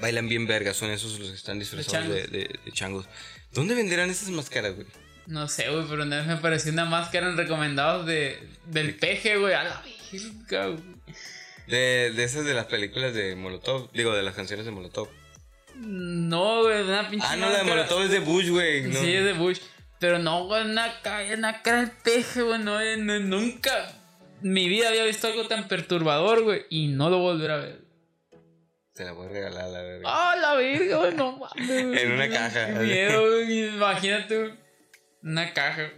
[0.00, 2.32] bailan bien vergas, son esos los que están disfrazados de, changos.
[2.32, 3.06] de- de changos.
[3.52, 4.86] ¿Dónde venderán esas máscaras, güey?
[5.26, 9.36] No sé, güey, pero una vez me apareció una máscara en recomendados de, del peje,
[9.38, 9.54] güey.
[9.54, 9.82] A la
[10.12, 10.82] verga, güey.
[11.68, 15.08] De, de esas de las películas de Molotov, digo, de las canciones de Molotov.
[15.76, 18.82] No, güey, una pinche Ah, no, la de Molotov es de Bush, güey.
[18.82, 18.98] no.
[19.00, 19.60] Sí, es de Bush.
[20.00, 22.58] Pero no, güey, una cara, una cara del peje, güey.
[22.60, 23.90] No, eh, no, nunca
[24.42, 26.62] en mi vida había visto algo tan perturbador, güey.
[26.70, 27.80] Y no lo volveré a ver.
[28.94, 30.08] Te la voy a regalar, la verga.
[30.10, 31.14] ¡Ah, la verga, güey!
[31.14, 32.02] No mames.
[32.02, 32.66] En una caja.
[32.66, 33.68] Qué miedo, güey.
[33.68, 34.54] Imagínate.
[35.22, 35.90] Una caja.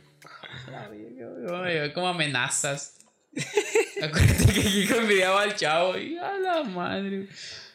[0.71, 1.93] La verga, güey.
[1.95, 2.97] Como amenazas.
[4.03, 5.97] Acuérdate que Kiko envidiaba al chavo.
[5.97, 7.27] Y a la madre.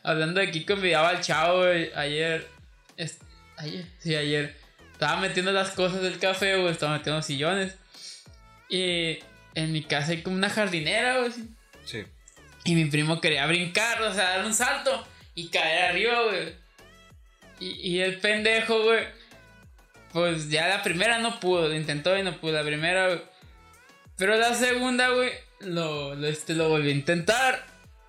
[0.03, 1.91] Hablando de Kiko envidiaba al chavo, güey.
[1.95, 2.47] Ayer.
[2.97, 3.19] es-
[3.57, 3.85] ayer.
[3.99, 4.55] Sí, ayer.
[4.91, 6.71] Estaba metiendo las cosas del café, güey.
[6.71, 7.75] Estaba metiendo sillones.
[8.69, 9.19] Y
[9.53, 11.31] en mi casa hay como una jardinera, güey.
[11.85, 12.03] Sí.
[12.63, 16.53] Y mi primo quería brincar, o sea, dar un salto y caer arriba, güey.
[17.59, 19.05] Y, y el pendejo, güey.
[20.11, 22.53] Pues ya la primera no pudo, intentó y no pudo.
[22.53, 23.21] La primera, güey.
[24.17, 27.65] Pero la segunda, güey, lo, lo, este, lo volvió a intentar.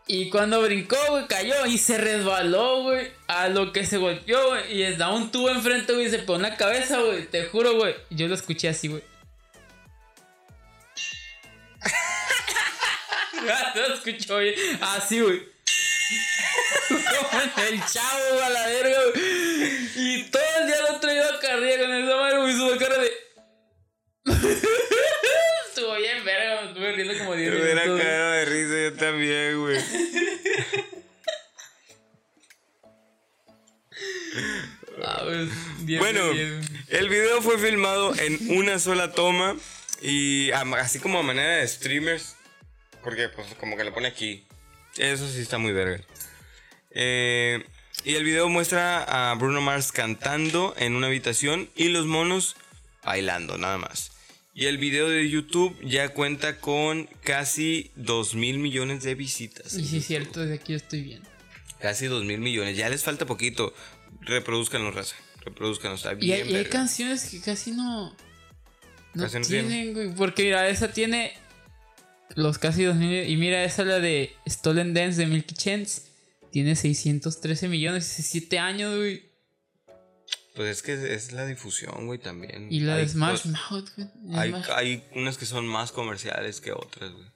[0.09, 3.11] Y cuando brincó, güey, cayó y se resbaló, güey.
[3.27, 4.73] A lo que se golpeó, güey.
[4.73, 7.27] Y les da un tubo enfrente, güey, y se pone la cabeza, güey.
[7.27, 7.97] Te juro, güey.
[8.11, 9.03] Yo lo escuché así, güey.
[13.75, 14.55] lo escuchó, güey.
[14.81, 15.57] Así, güey.
[17.69, 19.15] El chavo, a güey.
[19.97, 22.53] Y todo el día lo traído acá arriba con esa madre, güey.
[22.57, 23.13] Su cara de.
[25.69, 29.61] Estuvo bien, verga, me estuve riendo como 10 Me hubiera cagado de risa yo también,
[29.61, 29.81] güey.
[35.05, 35.49] Ah, güey,
[35.81, 36.71] 10 Bueno, de 10.
[36.89, 39.57] el video fue filmado en una sola toma
[40.03, 42.37] y así como a manera de streamers.
[43.03, 44.45] Porque pues como que lo pone aquí.
[44.97, 46.03] Eso sí está muy verga.
[46.91, 47.65] Eh,
[48.05, 52.57] y el video muestra a Bruno Mars cantando en una habitación y los monos
[53.05, 54.16] bailando, nada más.
[54.59, 59.75] Y el video de YouTube ya cuenta con casi 2 mil millones de visitas.
[59.75, 61.23] Y sí, es cierto, desde aquí yo estoy bien.
[61.79, 62.75] Casi 2 mil millones.
[62.75, 63.75] Ya les falta poquito.
[64.23, 65.15] Reproduzcanlo, raza.
[65.45, 66.47] Reproduzcanlo, está Y bien.
[66.47, 68.17] hay, y hay canciones que casi no.
[69.13, 69.69] No Casi no tienen.
[69.69, 70.15] tienen, güey.
[70.15, 71.35] Porque mira, esa tiene
[72.35, 73.29] los casi 2000.
[73.29, 76.01] Y mira, esa la de Stolen Dance de Milky Chance.
[76.51, 79.26] Tiene 613 millones, 17 años, güey.
[80.57, 82.73] Pues es que es la difusión, güey, también.
[82.73, 84.55] Y la de Hay Smash cos- Mouth, güey.
[84.75, 87.27] Hay, unas que son más comerciales que otras, güey.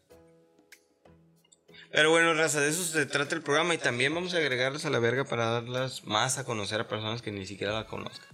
[1.93, 4.91] Pero bueno, raza, de eso se trata el programa y también vamos a agregarlas a
[4.91, 8.29] la verga para darlas más a conocer a personas que ni siquiera la conozcan.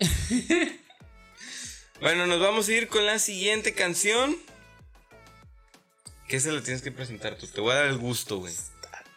[2.00, 4.36] bueno, nos vamos a ir con la siguiente canción.
[6.28, 7.46] Que se la tienes que presentar tú.
[7.46, 8.54] Te voy a dar el gusto, güey.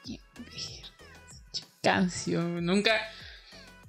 [0.05, 0.80] Bien, verga,
[1.81, 2.65] Canción.
[2.65, 3.01] Nunca.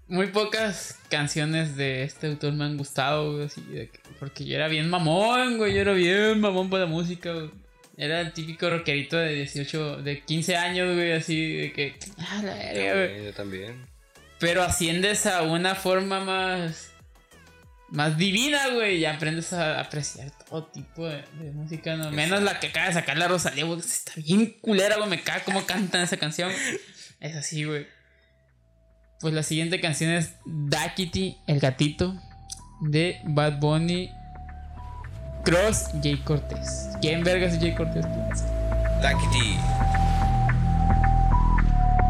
[0.08, 4.56] Muy pocas canciones de este autor me han gustado, güey, así de que- porque yo
[4.56, 5.74] era bien mamón, güey.
[5.74, 7.50] Yo era bien mamón para la música, güey.
[7.96, 11.98] Era el típico rockerito de 18, de 15 años, güey, así de que.
[12.18, 13.24] Ah, la verga, güey.
[13.26, 13.86] Yo también.
[14.38, 16.90] Pero asciendes a una forma más.
[17.88, 18.98] más divina, güey.
[18.98, 22.10] Y aprendes a apreciar todo tipo de, de música, ¿no?
[22.10, 23.78] Menos la que acaba de sacar la Rosalía, güey.
[23.80, 25.08] Está bien culera, güey.
[25.10, 26.50] Me caga cómo cantan esa canción.
[27.22, 27.86] Es así, güey.
[29.20, 32.20] Pues la siguiente canción es Dakity, el gatito,
[32.80, 34.10] de Bad Bunny,
[35.44, 36.88] Cross, Jay Cortés.
[37.00, 38.04] ¿Quién vergas es Jay Cortés?
[39.00, 39.56] Dakity.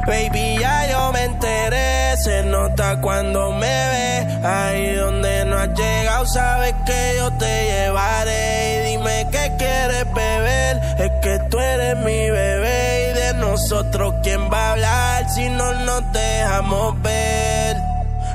[0.06, 4.26] Baby, ya yo me enteré, se nota cuando me ve.
[4.44, 8.82] Ahí donde no has llegado, sabes que yo te llevaré.
[8.82, 13.10] Y dime qué quieres beber, es que tú eres mi bebé.
[13.10, 17.91] Y de nosotros, ¿quién va a hablar si no nos dejamos ver?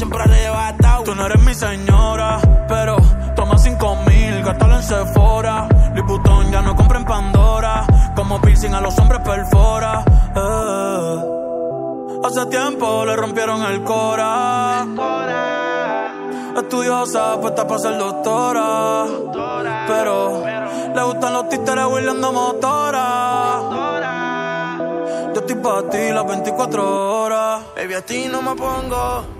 [0.00, 1.04] Siempre arrebatado.
[1.04, 2.96] Tú no eres mi señora, pero
[3.36, 5.68] toma cinco mil, gástalo en Sephora.
[5.94, 7.84] Liputón ya no compra en Pandora,
[8.16, 10.02] como piercing a los hombres perfora.
[10.34, 11.16] Eh.
[12.24, 14.86] Hace tiempo le rompieron el cora.
[16.56, 19.04] Estudiosa, puesta para ser doctora.
[19.86, 20.42] Pero
[20.94, 23.60] le gustan los títeres huirleando motora.
[25.34, 27.60] Yo estoy para ti las 24 horas.
[27.76, 29.39] Baby, a ti no me pongo.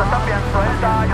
[0.00, 1.09] mari, tú estás bien suelta,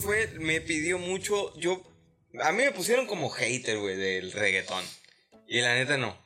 [0.00, 1.82] fue, me pidió mucho, yo,
[2.42, 4.84] a mí me pusieron como hater, güey, del reggaetón.
[5.46, 6.16] Y la neta no.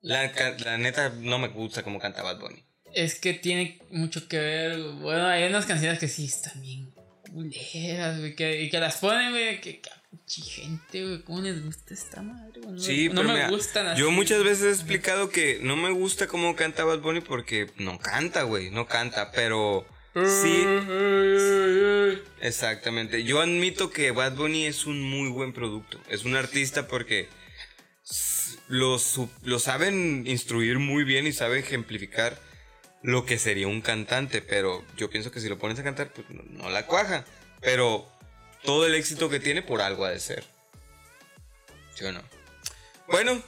[0.00, 0.32] La,
[0.64, 2.64] la neta no me gusta cómo canta Bad Bunny.
[2.94, 4.78] Es que tiene mucho que ver.
[5.00, 6.94] Bueno, hay unas canciones que sí están bien
[7.32, 8.34] culeras, güey.
[8.34, 9.60] Que, y que las ponen, güey.
[9.60, 11.22] Que que gente, güey.
[11.22, 12.74] ¿Cómo les gusta esta madre, güey?
[12.74, 14.00] No, Sí, no me mira, gustan así.
[14.00, 17.98] Yo muchas veces he explicado que no me gusta cómo canta Bad Bunny porque no
[17.98, 20.64] canta, güey, no canta, pero sí.
[22.40, 23.24] Exactamente.
[23.24, 26.00] Yo admito que Bad Bunny es un muy buen producto.
[26.08, 27.28] Es un artista porque
[28.68, 28.98] lo,
[29.42, 32.38] lo saben instruir muy bien y saben ejemplificar
[33.02, 36.28] lo que sería un cantante, pero yo pienso que si lo pones a cantar, pues
[36.30, 37.24] no, no la cuaja.
[37.60, 38.08] Pero
[38.64, 40.44] todo el éxito que tiene por algo ha de ser.
[41.94, 42.22] ¿Sí o no?
[43.08, 43.42] Bueno,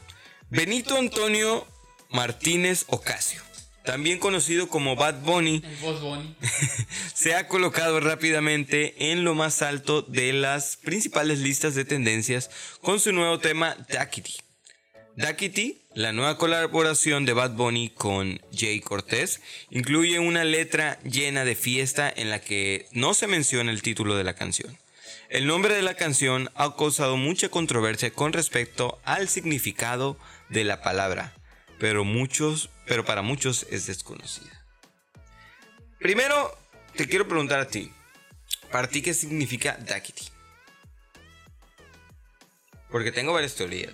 [0.48, 1.66] Benito Antonio
[2.10, 3.42] Martínez Ocasio,
[3.84, 5.62] también conocido como Bad Bunny,
[7.14, 12.50] se ha colocado rápidamente en lo más alto de las principales listas de tendencias
[12.82, 14.34] con su nuevo tema Dakity.
[15.16, 21.56] Dakity, la nueva colaboración de Bad Bunny con Jay Cortés, incluye una letra llena de
[21.56, 24.78] fiesta en la que no se menciona el título de la canción.
[25.28, 30.16] El nombre de la canción ha causado mucha controversia con respecto al significado
[30.48, 31.34] de la palabra,
[31.78, 34.50] pero muchos, pero para muchos es desconocida.
[36.00, 36.58] Primero,
[36.96, 37.92] te quiero preguntar a ti.
[38.72, 40.24] Para ti, ¿qué significa Dakity?
[42.90, 43.92] Porque tengo varias teorías.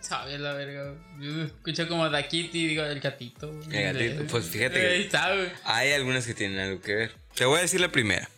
[0.00, 0.94] Sabe la verga.
[1.20, 3.50] Yo escucho como Dakiti y digo el gatito.
[3.70, 5.52] El gatito, pues fíjate que-.
[5.64, 7.16] Hay algunas que tienen algo que ver.
[7.34, 8.30] Te voy a decir la primera.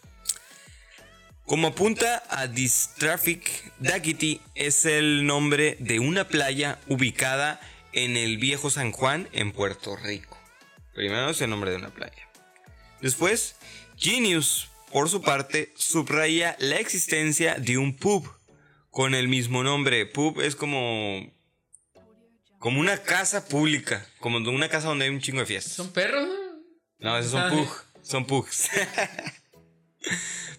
[1.45, 7.61] Como apunta a Distraffic, Dakity es el nombre de una playa ubicada
[7.93, 10.39] en el viejo San Juan, en Puerto Rico.
[10.95, 12.29] Primero es el nombre de una playa.
[13.01, 13.57] Después,
[13.97, 18.29] Genius, por su parte, subraya la existencia de un pub
[18.91, 20.05] con el mismo nombre.
[20.07, 21.33] Pub es como.
[22.59, 25.73] como una casa pública, como una casa donde hay un chingo de fiestas.
[25.75, 26.29] ¿Son perros?
[26.99, 27.11] no?
[27.11, 27.69] No, esos son Ah, pug.
[28.03, 28.69] Son pugs.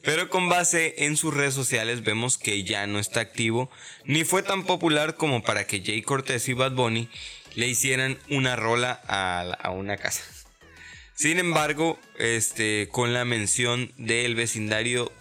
[0.03, 3.69] Pero con base en sus redes sociales vemos que ya no está activo,
[4.05, 7.09] ni fue tan popular como para que Jay Cortez y Bad Bunny
[7.55, 10.23] le hicieran una rola a, a una casa.
[11.13, 15.11] Sin embargo, este, con la mención del vecindario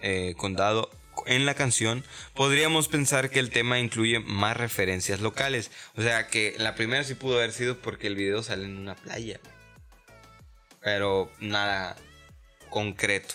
[0.00, 0.90] eh, condado
[1.26, 2.04] en la canción,
[2.34, 5.70] podríamos pensar que el tema incluye más referencias locales.
[5.94, 8.94] O sea que la primera sí pudo haber sido porque el video sale en una
[8.94, 9.40] playa
[10.82, 11.96] pero nada
[12.68, 13.34] concreto.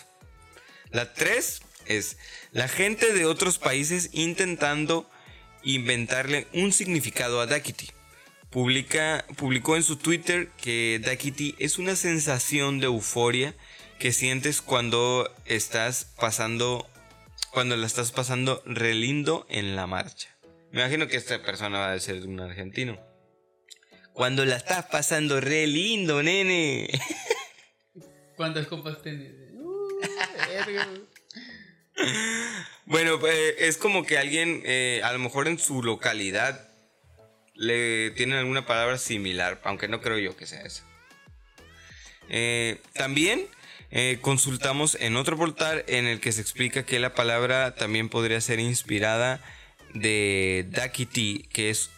[0.90, 2.16] La 3 es
[2.52, 5.08] la gente de otros países intentando
[5.62, 7.90] inventarle un significado a Dakity.
[8.50, 13.54] Publica, publicó en su Twitter que Dakity es una sensación de euforia
[13.98, 16.88] que sientes cuando estás pasando,
[17.52, 20.28] cuando la estás pasando re lindo en la marcha.
[20.70, 22.98] Me imagino que esta persona va a ser un argentino.
[24.12, 26.88] Cuando la estás pasando re lindo, nene.
[28.36, 29.32] ¿Cuántas copas tenés?
[29.54, 29.88] Uh,
[32.86, 36.68] Bueno, eh, es como que alguien, eh, a lo mejor en su localidad,
[37.54, 40.84] le tienen alguna palabra similar, aunque no creo yo que sea eso.
[42.28, 43.46] Eh, también
[43.90, 48.40] eh, consultamos en otro portal en el que se explica que la palabra también podría
[48.40, 49.40] ser inspirada
[49.94, 51.90] de Dakiti, que es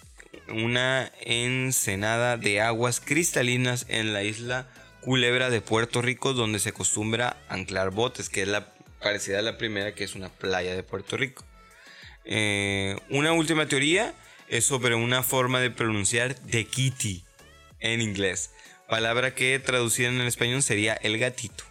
[0.48, 4.68] una ensenada de aguas cristalinas en la isla
[5.02, 9.58] Culebra de Puerto Rico, donde se acostumbra anclar botes, que es la parecida a la
[9.58, 11.44] primera, que es una playa de Puerto Rico.
[12.24, 14.14] Eh, una última teoría
[14.48, 17.24] es sobre una forma de pronunciar de kitty
[17.78, 18.50] en inglés,
[18.88, 21.64] palabra que traducida en el español sería el gatito,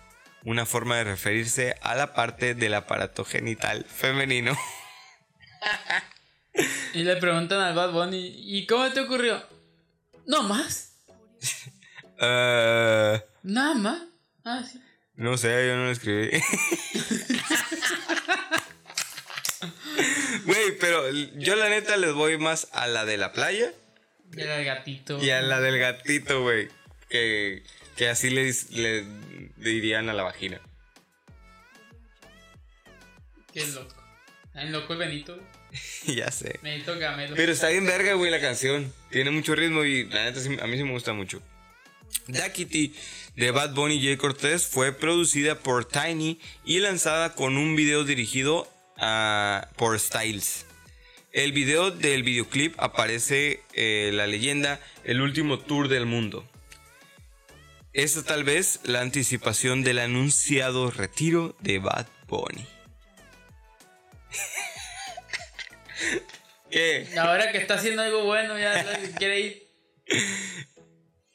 [0.44, 4.58] una forma de referirse a la parte del aparato genital femenino.
[6.94, 9.42] Y le preguntan al Bad Bunny, ¿y cómo te ocurrió?
[10.26, 10.89] No más.
[12.20, 14.02] Eh, Nada más.
[14.44, 14.80] Ah, sí.
[15.16, 16.32] no sé, yo no lo escribí.
[20.46, 23.72] Güey, pero yo la neta les voy más a la de la playa
[24.36, 25.24] Y era el gatito.
[25.24, 26.70] y a la del gatito, güey.
[27.10, 27.64] Que,
[27.96, 29.06] que así le,
[29.58, 30.62] dirían a la vagina.
[33.54, 33.96] Qué loco.
[34.54, 35.40] Ay, loco el Benito.
[36.06, 36.60] ya sé.
[36.64, 37.36] Benito Gamelo.
[37.36, 38.92] Pero está bien verga, güey, la canción.
[39.12, 41.42] Tiene mucho ritmo y la neta a mí sí me gusta mucho.
[42.28, 42.94] Dakity
[43.36, 48.04] de Bad Bunny y Jay Cortez fue producida por Tiny y lanzada con un video
[48.04, 48.68] dirigido
[48.98, 50.66] a- por Styles.
[51.32, 56.48] El video del videoclip aparece eh, la leyenda El último tour del mundo.
[57.94, 62.66] Esta tal vez la anticipación del anunciado retiro de Bad Bunny.
[66.72, 67.08] ¿Qué?
[67.18, 69.68] Ahora que está haciendo algo bueno, ya quiere ir.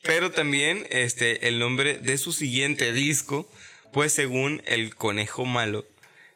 [0.05, 3.51] Pero también este, el nombre de su siguiente disco,
[3.93, 5.87] pues según el conejo malo,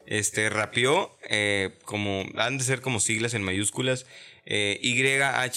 [0.07, 4.07] este, rapeó eh, como, han de ser como siglas en mayúsculas,
[4.47, 5.51] eh, YHLQMDLG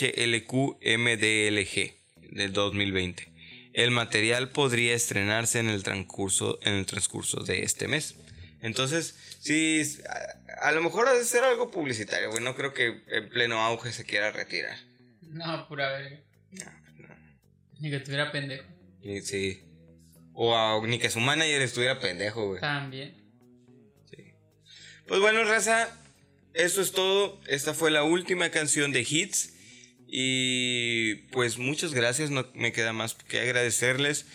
[2.36, 3.32] del 2020.
[3.74, 8.16] El material podría estrenarse en el transcurso, en el transcurso de este mes.
[8.62, 12.44] Entonces, sí, a, a lo mejor ha de ser algo publicitario, güey.
[12.44, 14.78] No creo que en pleno auge se quiera retirar.
[15.22, 16.20] No, pura verga.
[17.82, 18.64] Ni que tuviera pendejo.
[19.04, 19.62] Y Sí.
[20.34, 22.62] O a- ni que su manager estuviera pendejo, güey.
[22.62, 23.16] También.
[25.08, 25.90] Pues bueno, raza,
[26.54, 27.42] eso es todo.
[27.48, 29.54] Esta fue la última canción de Hits.
[30.08, 32.30] Y pues muchas gracias.
[32.32, 34.26] No me queda más que agradecerles.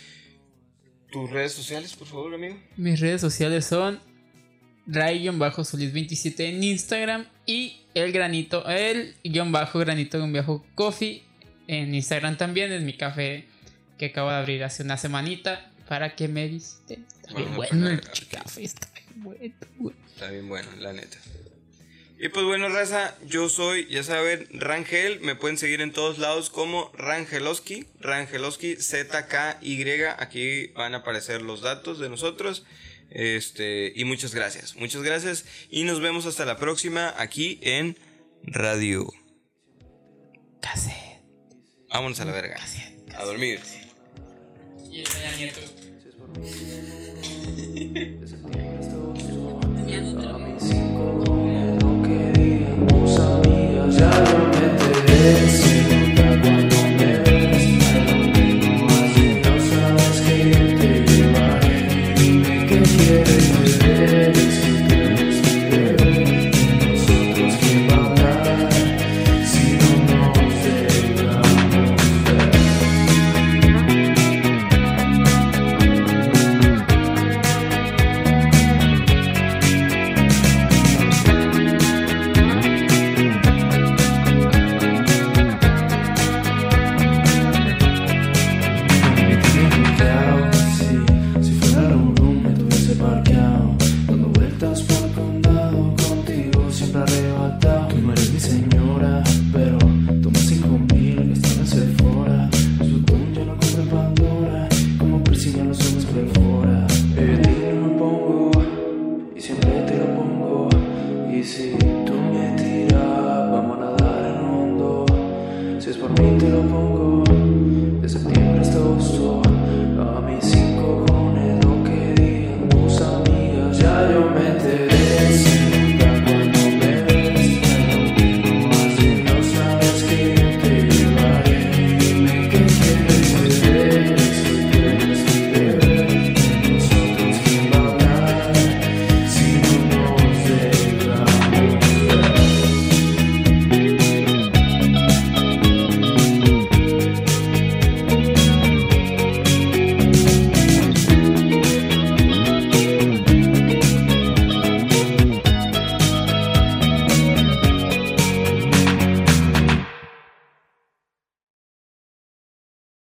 [1.10, 2.59] Tus redes sociales, por favor, amigo.
[2.77, 4.01] Mis redes sociales son
[4.86, 11.23] Ray-Solis27 en Instagram y el granito, el guion bajo granito guion bajo coffee
[11.66, 13.47] en Instagram también, es mi café
[13.98, 17.06] que acabo de abrir hace una semanita para que me visiten.
[17.09, 19.97] Está bien Ajá, bueno el pues, café, está bien bueno.
[20.06, 21.18] Está bien bueno, la neta.
[22.18, 25.20] Y pues bueno, raza, yo soy, ya saben, Rangel.
[25.20, 27.86] Me pueden seguir en todos lados como Rangeloski.
[28.01, 30.05] Rangeloski, ZKY.
[30.18, 32.64] Aquí van a aparecer los datos de nosotros.
[33.10, 35.44] Este, y muchas gracias, muchas gracias.
[35.70, 37.98] Y nos vemos hasta la próxima aquí en
[38.44, 39.12] Radio.
[40.60, 40.95] Cassette.
[41.97, 42.59] Vámonos a la verga.
[43.16, 43.59] A dormir.
[44.93, 45.06] Y el
[45.39, 45.60] Nieto.